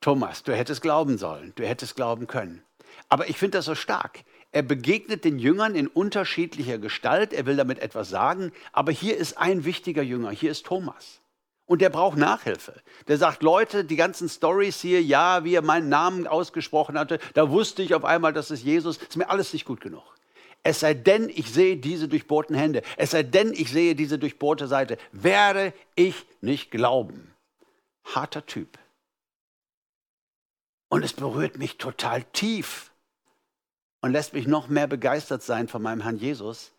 Thomas, 0.00 0.42
du 0.42 0.54
hättest 0.54 0.82
glauben 0.82 1.16
sollen, 1.16 1.52
du 1.54 1.66
hättest 1.66 1.94
glauben 1.94 2.26
können. 2.26 2.62
Aber 3.08 3.28
ich 3.28 3.38
finde 3.38 3.58
das 3.58 3.64
so 3.64 3.74
stark. 3.74 4.24
Er 4.50 4.62
begegnet 4.62 5.24
den 5.24 5.38
Jüngern 5.38 5.74
in 5.74 5.86
unterschiedlicher 5.86 6.76
Gestalt, 6.76 7.32
er 7.32 7.46
will 7.46 7.56
damit 7.56 7.78
etwas 7.78 8.10
sagen, 8.10 8.52
aber 8.72 8.92
hier 8.92 9.16
ist 9.16 9.38
ein 9.38 9.64
wichtiger 9.64 10.02
Jünger, 10.02 10.30
hier 10.30 10.50
ist 10.50 10.66
Thomas. 10.66 11.20
Und 11.64 11.80
der 11.80 11.88
braucht 11.88 12.18
Nachhilfe. 12.18 12.82
Der 13.08 13.16
sagt, 13.16 13.42
Leute, 13.42 13.84
die 13.84 13.96
ganzen 13.96 14.28
Stories 14.28 14.80
hier, 14.80 15.02
ja, 15.02 15.44
wie 15.44 15.54
er 15.54 15.62
meinen 15.62 15.88
Namen 15.88 16.26
ausgesprochen 16.26 16.98
hatte, 16.98 17.18
da 17.32 17.48
wusste 17.48 17.82
ich 17.82 17.94
auf 17.94 18.04
einmal, 18.04 18.34
das 18.34 18.50
ist 18.50 18.62
Jesus, 18.62 18.98
ist 18.98 19.16
mir 19.16 19.30
alles 19.30 19.54
nicht 19.54 19.64
gut 19.64 19.80
genug. 19.80 20.02
Es 20.62 20.80
sei 20.80 20.94
denn, 20.94 21.28
ich 21.28 21.50
sehe 21.50 21.76
diese 21.76 22.08
durchbohrten 22.08 22.54
Hände. 22.54 22.82
Es 22.96 23.10
sei 23.10 23.22
denn, 23.22 23.52
ich 23.52 23.70
sehe 23.70 23.94
diese 23.94 24.18
durchbohrte 24.18 24.68
Seite. 24.68 24.96
Werde 25.10 25.72
ich 25.96 26.24
nicht 26.40 26.70
glauben. 26.70 27.34
Harter 28.04 28.46
Typ. 28.46 28.78
Und 30.88 31.04
es 31.04 31.14
berührt 31.14 31.58
mich 31.58 31.78
total 31.78 32.22
tief 32.22 32.92
und 34.02 34.12
lässt 34.12 34.34
mich 34.34 34.46
noch 34.46 34.68
mehr 34.68 34.86
begeistert 34.86 35.42
sein 35.42 35.66
von 35.66 35.80
meinem 35.80 36.02
Herrn 36.02 36.18
Jesus, 36.18 36.72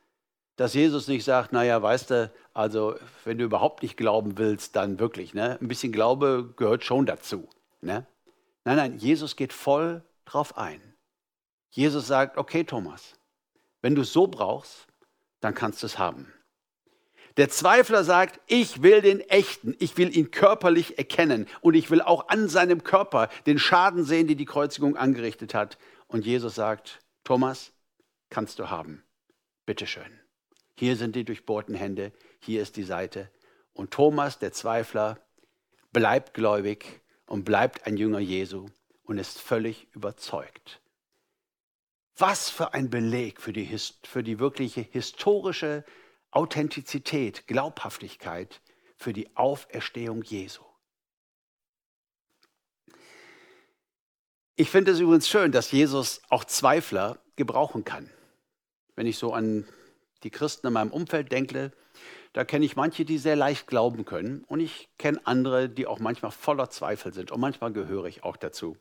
dass 0.55 0.75
Jesus 0.75 1.07
nicht 1.07 1.23
sagt, 1.23 1.51
naja, 1.51 1.81
weißt 1.81 2.11
du, 2.11 2.31
also 2.53 2.95
wenn 3.23 3.39
du 3.39 3.45
überhaupt 3.45 3.81
nicht 3.81 3.97
glauben 3.97 4.37
willst, 4.37 4.75
dann 4.75 4.99
wirklich, 4.99 5.33
ne? 5.33 5.57
Ein 5.59 5.67
bisschen 5.67 5.91
Glaube 5.91 6.53
gehört 6.55 6.83
schon 6.83 7.07
dazu. 7.07 7.49
Ne? 7.81 8.05
Nein, 8.65 8.77
nein, 8.77 8.97
Jesus 8.99 9.35
geht 9.35 9.51
voll 9.51 10.03
drauf 10.25 10.57
ein. 10.57 10.79
Jesus 11.71 12.05
sagt, 12.05 12.37
okay, 12.37 12.63
Thomas, 12.63 13.15
wenn 13.83 13.93
du 13.93 14.01
es 14.01 14.13
so 14.13 14.25
brauchst, 14.25 14.87
dann 15.41 15.53
kannst 15.53 15.83
du 15.83 15.85
es 15.85 15.99
haben. 15.99 16.33
Der 17.37 17.49
Zweifler 17.49 18.03
sagt, 18.03 18.39
ich 18.47 18.81
will 18.81 19.01
den 19.01 19.19
echten, 19.19 19.75
ich 19.79 19.97
will 19.97 20.15
ihn 20.15 20.31
körperlich 20.31 20.97
erkennen 20.97 21.47
und 21.61 21.73
ich 21.73 21.91
will 21.91 22.01
auch 22.01 22.29
an 22.29 22.47
seinem 22.47 22.83
Körper 22.83 23.27
den 23.45 23.59
Schaden 23.59 24.03
sehen, 24.05 24.27
den 24.27 24.37
die 24.37 24.45
Kreuzigung 24.45 24.95
angerichtet 24.95 25.53
hat. 25.53 25.77
Und 26.07 26.25
Jesus 26.25 26.55
sagt, 26.55 26.99
Thomas, 27.23 27.73
kannst 28.29 28.59
du 28.59 28.69
haben. 28.69 29.03
Bitteschön. 29.65 30.19
Hier 30.75 30.95
sind 30.95 31.15
die 31.15 31.25
durchbohrten 31.25 31.75
Hände, 31.75 32.13
hier 32.39 32.61
ist 32.61 32.77
die 32.77 32.83
Seite. 32.83 33.29
Und 33.73 33.91
Thomas, 33.91 34.39
der 34.39 34.53
Zweifler, 34.53 35.19
bleibt 35.91 36.33
gläubig 36.33 37.01
und 37.25 37.43
bleibt 37.43 37.85
ein 37.85 37.97
Jünger 37.97 38.19
Jesu 38.19 38.67
und 39.03 39.17
ist 39.17 39.41
völlig 39.41 39.87
überzeugt. 39.93 40.82
Was 42.17 42.49
für 42.49 42.73
ein 42.73 42.89
Beleg 42.89 43.41
für 43.41 43.53
die, 43.53 43.77
für 44.03 44.23
die 44.23 44.39
wirkliche 44.39 44.81
historische 44.81 45.83
Authentizität, 46.31 47.47
Glaubhaftigkeit 47.47 48.61
für 48.95 49.13
die 49.13 49.35
Auferstehung 49.35 50.23
Jesu. 50.23 50.63
Ich 54.55 54.69
finde 54.69 54.91
es 54.91 54.99
übrigens 54.99 55.27
schön, 55.27 55.51
dass 55.51 55.71
Jesus 55.71 56.21
auch 56.29 56.43
Zweifler 56.43 57.19
gebrauchen 57.35 57.83
kann. 57.83 58.09
Wenn 58.95 59.07
ich 59.07 59.17
so 59.17 59.33
an 59.33 59.67
die 60.21 60.29
Christen 60.29 60.67
in 60.67 60.73
meinem 60.73 60.91
Umfeld 60.91 61.31
denke, 61.31 61.71
da 62.33 62.45
kenne 62.45 62.65
ich 62.65 62.75
manche, 62.75 63.05
die 63.05 63.17
sehr 63.17 63.35
leicht 63.35 63.67
glauben 63.67 64.05
können 64.05 64.43
und 64.47 64.59
ich 64.59 64.89
kenne 64.97 65.19
andere, 65.25 65.69
die 65.69 65.87
auch 65.87 65.99
manchmal 65.99 66.31
voller 66.31 66.69
Zweifel 66.69 67.13
sind 67.13 67.31
und 67.31 67.39
manchmal 67.39 67.73
gehöre 67.73 68.05
ich 68.05 68.23
auch 68.23 68.37
dazu. 68.37 68.77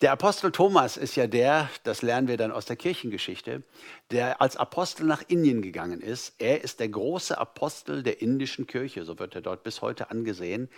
Der 0.00 0.12
Apostel 0.12 0.52
Thomas 0.52 0.96
ist 0.96 1.16
ja 1.16 1.26
der, 1.26 1.68
das 1.82 2.02
lernen 2.02 2.28
wir 2.28 2.36
dann 2.36 2.52
aus 2.52 2.66
der 2.66 2.76
Kirchengeschichte, 2.76 3.64
der 4.12 4.40
als 4.40 4.56
Apostel 4.56 5.04
nach 5.04 5.24
Indien 5.26 5.60
gegangen 5.60 6.00
ist. 6.00 6.36
Er 6.38 6.62
ist 6.62 6.78
der 6.78 6.88
große 6.88 7.36
Apostel 7.36 8.04
der 8.04 8.22
indischen 8.22 8.68
Kirche, 8.68 9.04
so 9.04 9.18
wird 9.18 9.34
er 9.34 9.40
dort 9.40 9.64
bis 9.64 9.82
heute 9.82 10.12
angesehen. 10.12 10.68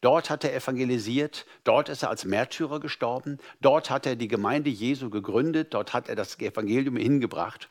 Dort 0.00 0.30
hat 0.30 0.44
er 0.44 0.54
evangelisiert, 0.54 1.44
dort 1.62 1.90
ist 1.90 2.04
er 2.04 2.08
als 2.08 2.24
Märtyrer 2.24 2.80
gestorben, 2.80 3.36
dort 3.60 3.90
hat 3.90 4.06
er 4.06 4.16
die 4.16 4.28
Gemeinde 4.28 4.70
Jesu 4.70 5.10
gegründet, 5.10 5.74
dort 5.74 5.92
hat 5.92 6.08
er 6.08 6.16
das 6.16 6.38
Evangelium 6.38 6.96
hingebracht. 6.96 7.68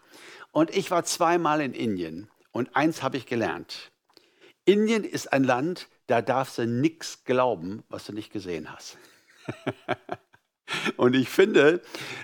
Und 0.51 0.69
ich 0.77 0.91
war 0.91 1.05
zweimal 1.05 1.61
in 1.61 1.73
Indien 1.73 2.29
und 2.51 2.75
eins 2.75 3.01
habe 3.01 3.17
ich 3.17 3.25
gelernt. 3.25 3.91
Indien 4.63 5.03
ist 5.03 5.33
ein 5.33 5.43
Land, 5.43 5.87
da 6.05 6.21
darfst 6.21 6.59
du 6.59 6.67
nichts 6.67 7.23
glauben, 7.23 7.81
was 7.89 8.05
du 8.05 8.13
nicht 8.13 8.31
gesehen 8.31 8.71
hast. 8.71 8.99
Und 10.97 11.15
ich 11.15 11.29
finde, 11.29 11.81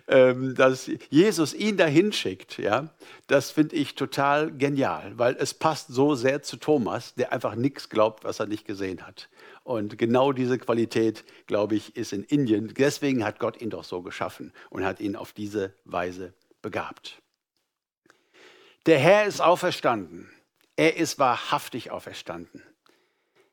ähm, 0.07 0.55
dass 0.55 0.89
Jesus 1.09 1.53
ihn 1.53 1.77
dahin 1.77 2.13
schickt, 2.13 2.57
ja, 2.57 2.89
das 3.27 3.51
finde 3.51 3.75
ich 3.75 3.95
total 3.95 4.51
genial, 4.51 5.13
weil 5.17 5.35
es 5.39 5.53
passt 5.53 5.87
so 5.87 6.15
sehr 6.15 6.43
zu 6.43 6.57
Thomas, 6.57 7.15
der 7.15 7.31
einfach 7.33 7.55
nichts 7.55 7.89
glaubt, 7.89 8.23
was 8.23 8.39
er 8.39 8.47
nicht 8.47 8.65
gesehen 8.65 9.05
hat. 9.05 9.29
Und 9.63 9.97
genau 9.97 10.31
diese 10.31 10.59
Qualität, 10.59 11.23
glaube 11.47 11.75
ich, 11.75 11.95
ist 11.95 12.13
in 12.13 12.23
Indien. 12.23 12.73
Deswegen 12.77 13.25
hat 13.25 13.39
Gott 13.39 13.61
ihn 13.61 13.71
doch 13.71 13.83
so 13.83 14.01
geschaffen 14.01 14.53
und 14.69 14.85
hat 14.85 14.99
ihn 14.99 15.15
auf 15.15 15.33
diese 15.33 15.73
Weise 15.85 16.33
begabt. 16.61 17.21
Der 18.85 18.99
Herr 18.99 19.25
ist 19.25 19.41
auferstanden. 19.41 20.29
Er 20.75 20.97
ist 20.97 21.17
wahrhaftig 21.17 21.89
auferstanden. 21.89 22.61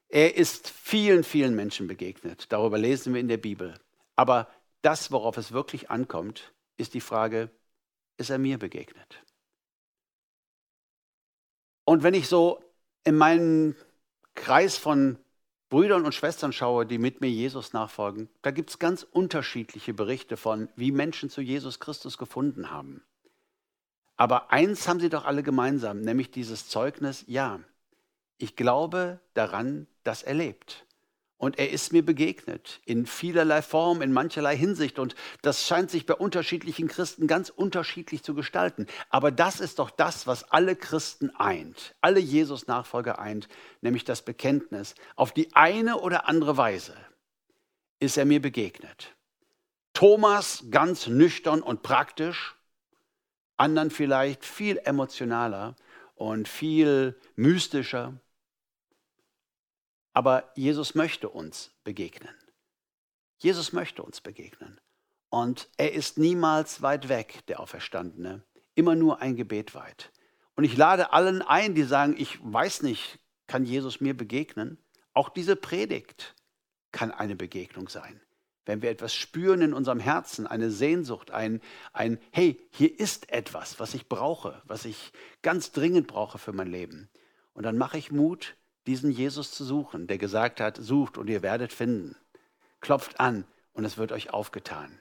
Er 0.09 0.37
ist 0.37 0.69
vielen, 0.69 1.25
vielen 1.25 1.55
Menschen 1.55 1.87
begegnet. 1.87 2.47
Darüber 2.51 2.77
lesen 2.77 3.15
wir 3.15 3.21
in 3.21 3.29
der 3.29 3.39
Bibel. 3.39 3.75
Aber 4.15 4.49
das, 4.83 5.11
worauf 5.11 5.37
es 5.37 5.53
wirklich 5.53 5.91
ankommt, 5.91 6.53
ist 6.77 6.95
die 6.95 7.01
Frage, 7.01 7.51
ist 8.17 8.31
er 8.31 8.39
mir 8.39 8.59
begegnet? 8.59 9.25
Und 11.85 12.03
wenn 12.03 12.15
ich 12.15 12.29
so 12.29 12.63
in 13.05 13.17
meinen 13.17 13.77
Kreis 14.35 14.77
von 14.77 15.19
Brüdern 15.69 16.05
und 16.05 16.15
Schwestern 16.15 16.53
schaue, 16.53 16.87
die 16.87 16.99
mit 16.99 17.21
mir 17.21 17.31
Jesus 17.31 17.73
nachfolgen, 17.73 18.29
da 18.43 18.51
gibt 18.51 18.71
es 18.71 18.79
ganz 18.79 19.03
unterschiedliche 19.05 19.95
Berichte 19.95 20.37
von, 20.37 20.69
wie 20.77 20.93
Menschen 20.93 21.31
zu 21.31 21.41
Jesus 21.41 21.81
Christus 21.81 22.19
gefunden 22.19 22.71
haben. 22.71 23.03
Aber 24.17 24.53
eins 24.53 24.87
haben 24.87 25.01
sie 25.01 25.09
doch 25.09 25.25
alle 25.25 25.43
gemeinsam, 25.43 26.01
nämlich 26.01 26.31
dieses 26.31 26.69
Zeugnis, 26.69 27.25
ja, 27.27 27.61
ich 28.37 28.57
glaube 28.57 29.21
daran, 29.35 29.87
dass 30.05 30.23
er 30.23 30.35
lebt. 30.35 30.87
Und 31.43 31.59
er 31.59 31.71
ist 31.71 31.93
mir 31.93 32.05
begegnet 32.05 32.81
in 32.85 33.05
vielerlei 33.05 33.63
Form, 33.63 34.01
in 34.01 34.13
mancherlei 34.13 34.57
Hinsicht. 34.57 35.01
Und 35.01 35.17
das 35.43 35.67
scheint 35.67 35.91
sich 35.91 36.07
bei 36.07 36.15
unterschiedlichen 36.15 36.87
Christen 36.87 37.27
ganz 37.27 37.49
unterschiedlich 37.49 38.23
zu 38.23 38.37
gestalten. 38.37 38.87
Aber 39.11 39.33
das 39.33 39.59
ist 39.59 39.81
doch 39.81 39.91
das, 39.91 40.29
was 40.29 40.45
alle 40.53 40.77
Christen 40.77 41.31
eint, 41.35 41.97
alle 42.01 42.21
Jesus-Nachfolger 42.21 43.19
eint, 43.19 43.49
nämlich 43.81 44.05
das 44.05 44.23
Bekenntnis. 44.23 44.95
Auf 45.17 45.33
die 45.33 45.53
eine 45.57 45.99
oder 45.99 46.29
andere 46.29 46.57
Weise 46.57 46.95
ist 47.99 48.17
er 48.17 48.25
mir 48.25 48.41
begegnet. 48.41 49.13
Thomas 49.95 50.67
ganz 50.71 51.09
nüchtern 51.09 51.61
und 51.61 51.83
praktisch, 51.83 52.55
anderen 53.57 53.91
vielleicht 53.91 54.45
viel 54.45 54.79
emotionaler 54.85 55.75
und 56.15 56.47
viel 56.47 57.19
mystischer. 57.35 58.15
Aber 60.13 60.51
Jesus 60.55 60.95
möchte 60.95 61.29
uns 61.29 61.71
begegnen. 61.85 62.35
Jesus 63.39 63.73
möchte 63.73 64.03
uns 64.03 64.21
begegnen. 64.21 64.81
Und 65.31 65.69
er 65.79 65.93
ist 65.93 66.19
niemals 66.19 66.83
weit 66.83 67.09
weg, 67.09 67.47
der 67.47 67.61
Auferstandene, 67.61 68.43
immer 68.75 68.95
nur 68.95 69.21
ein 69.23 69.35
Gebet 69.35 69.75
weit. 69.75 70.13
Und 70.55 70.65
ich 70.65 70.77
lade 70.77 71.13
allen 71.13 71.43
ein, 71.43 71.75
die 71.75 71.85
sagen, 71.85 72.15
ich 72.19 72.39
weiß 72.43 72.83
nicht, 72.83 73.19
kann 73.47 73.65
Jesus 73.65 74.01
mir 74.01 74.17
begegnen? 74.17 74.79
Auch 75.15 75.29
diese 75.29 75.57
Predigt 75.57 76.35
kann 76.93 77.11
eine 77.11 77.35
Begegnung 77.37 77.89
sein. 77.89 78.21
Wenn 78.65 78.83
wir 78.83 78.91
etwas 78.91 79.15
spüren 79.15 79.63
in 79.63 79.75
unserem 79.75 79.99
Herzen, 79.99 80.47
eine 80.47 80.71
Sehnsucht, 80.71 81.31
ein, 81.33 81.61
ein 81.93 82.19
Hey, 82.31 82.61
hier 82.71 82.99
ist 83.01 83.33
etwas, 83.33 83.81
was 83.81 83.95
ich 83.95 84.09
brauche, 84.09 84.63
was 84.67 84.85
ich 84.85 85.13
ganz 85.43 85.73
dringend 85.73 86.07
brauche 86.07 86.39
für 86.39 86.53
mein 86.53 86.69
Leben. 86.71 87.11
Und 87.55 87.65
dann 87.65 87.77
mache 87.77 87.99
ich 87.99 88.13
Mut, 88.13 88.55
diesen 88.87 89.11
Jesus 89.11 89.53
zu 89.53 89.65
suchen, 89.65 90.07
der 90.07 90.19
gesagt 90.19 90.61
hat, 90.61 90.77
sucht 90.77 91.19
und 91.19 91.29
ihr 91.29 91.43
werdet 91.43 91.73
finden. 91.73 92.17
Klopft 92.81 93.21
an 93.21 93.45
und 93.73 93.85
es 93.85 93.97
wird 93.97 94.13
euch 94.13 94.31
aufgetan. 94.31 94.99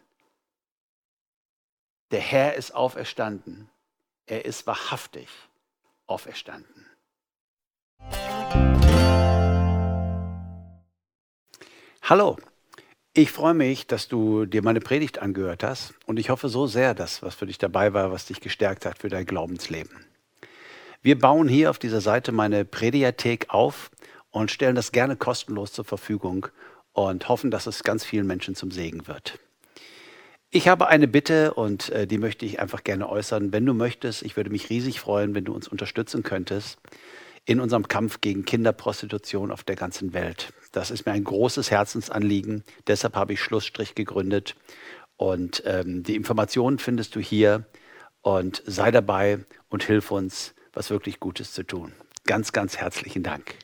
Der 2.11 2.19
Herr 2.19 2.55
ist 2.55 2.75
auferstanden. 2.75 3.69
Er 4.25 4.45
ist 4.45 4.67
wahrhaftig 4.67 5.27
auferstanden. 6.05 6.85
Hallo, 12.03 12.37
ich 13.13 13.31
freue 13.31 13.53
mich, 13.53 13.87
dass 13.87 14.07
du 14.07 14.45
dir 14.45 14.61
meine 14.61 14.81
Predigt 14.81 15.19
angehört 15.19 15.63
hast 15.63 15.93
und 16.05 16.19
ich 16.19 16.29
hoffe 16.29 16.49
so 16.49 16.67
sehr, 16.67 16.93
dass 16.93 17.23
was 17.23 17.35
für 17.35 17.45
dich 17.45 17.57
dabei 17.57 17.93
war, 17.93 18.11
was 18.11 18.25
dich 18.25 18.41
gestärkt 18.41 18.85
hat 18.85 18.99
für 18.99 19.09
dein 19.09 19.25
Glaubensleben. 19.25 20.10
Wir 21.03 21.17
bauen 21.17 21.47
hier 21.47 21.71
auf 21.71 21.79
dieser 21.79 21.99
Seite 21.99 22.31
meine 22.31 22.63
Prediathek 22.63 23.47
auf 23.49 23.89
und 24.29 24.51
stellen 24.51 24.75
das 24.75 24.91
gerne 24.91 25.15
kostenlos 25.15 25.73
zur 25.73 25.83
Verfügung 25.83 26.47
und 26.93 27.27
hoffen, 27.27 27.49
dass 27.49 27.65
es 27.65 27.81
ganz 27.81 28.05
vielen 28.05 28.27
Menschen 28.27 28.53
zum 28.53 28.69
Segen 28.69 29.07
wird. 29.07 29.39
Ich 30.51 30.67
habe 30.67 30.89
eine 30.89 31.07
Bitte 31.07 31.55
und 31.55 31.89
äh, 31.89 32.05
die 32.05 32.19
möchte 32.19 32.45
ich 32.45 32.59
einfach 32.59 32.83
gerne 32.83 33.09
äußern. 33.09 33.51
Wenn 33.51 33.65
du 33.65 33.73
möchtest, 33.73 34.21
ich 34.21 34.37
würde 34.37 34.51
mich 34.51 34.69
riesig 34.69 34.99
freuen, 34.99 35.33
wenn 35.33 35.45
du 35.45 35.53
uns 35.55 35.67
unterstützen 35.67 36.21
könntest 36.21 36.77
in 37.45 37.59
unserem 37.59 37.87
Kampf 37.87 38.21
gegen 38.21 38.45
Kinderprostitution 38.45 39.49
auf 39.49 39.63
der 39.63 39.77
ganzen 39.77 40.13
Welt. 40.13 40.53
Das 40.71 40.91
ist 40.91 41.07
mir 41.07 41.13
ein 41.13 41.23
großes 41.23 41.71
Herzensanliegen. 41.71 42.63
Deshalb 42.85 43.15
habe 43.15 43.33
ich 43.33 43.41
Schlussstrich 43.41 43.95
gegründet. 43.95 44.55
Und 45.17 45.63
ähm, 45.65 46.03
die 46.03 46.15
Informationen 46.15 46.77
findest 46.77 47.15
du 47.15 47.19
hier. 47.19 47.65
Und 48.21 48.61
sei 48.67 48.91
dabei 48.91 49.39
und 49.69 49.83
hilf 49.83 50.11
uns, 50.11 50.53
was 50.73 50.89
wirklich 50.89 51.19
Gutes 51.19 51.53
zu 51.53 51.63
tun. 51.63 51.93
Ganz, 52.25 52.51
ganz 52.51 52.77
herzlichen 52.77 53.23
Dank. 53.23 53.55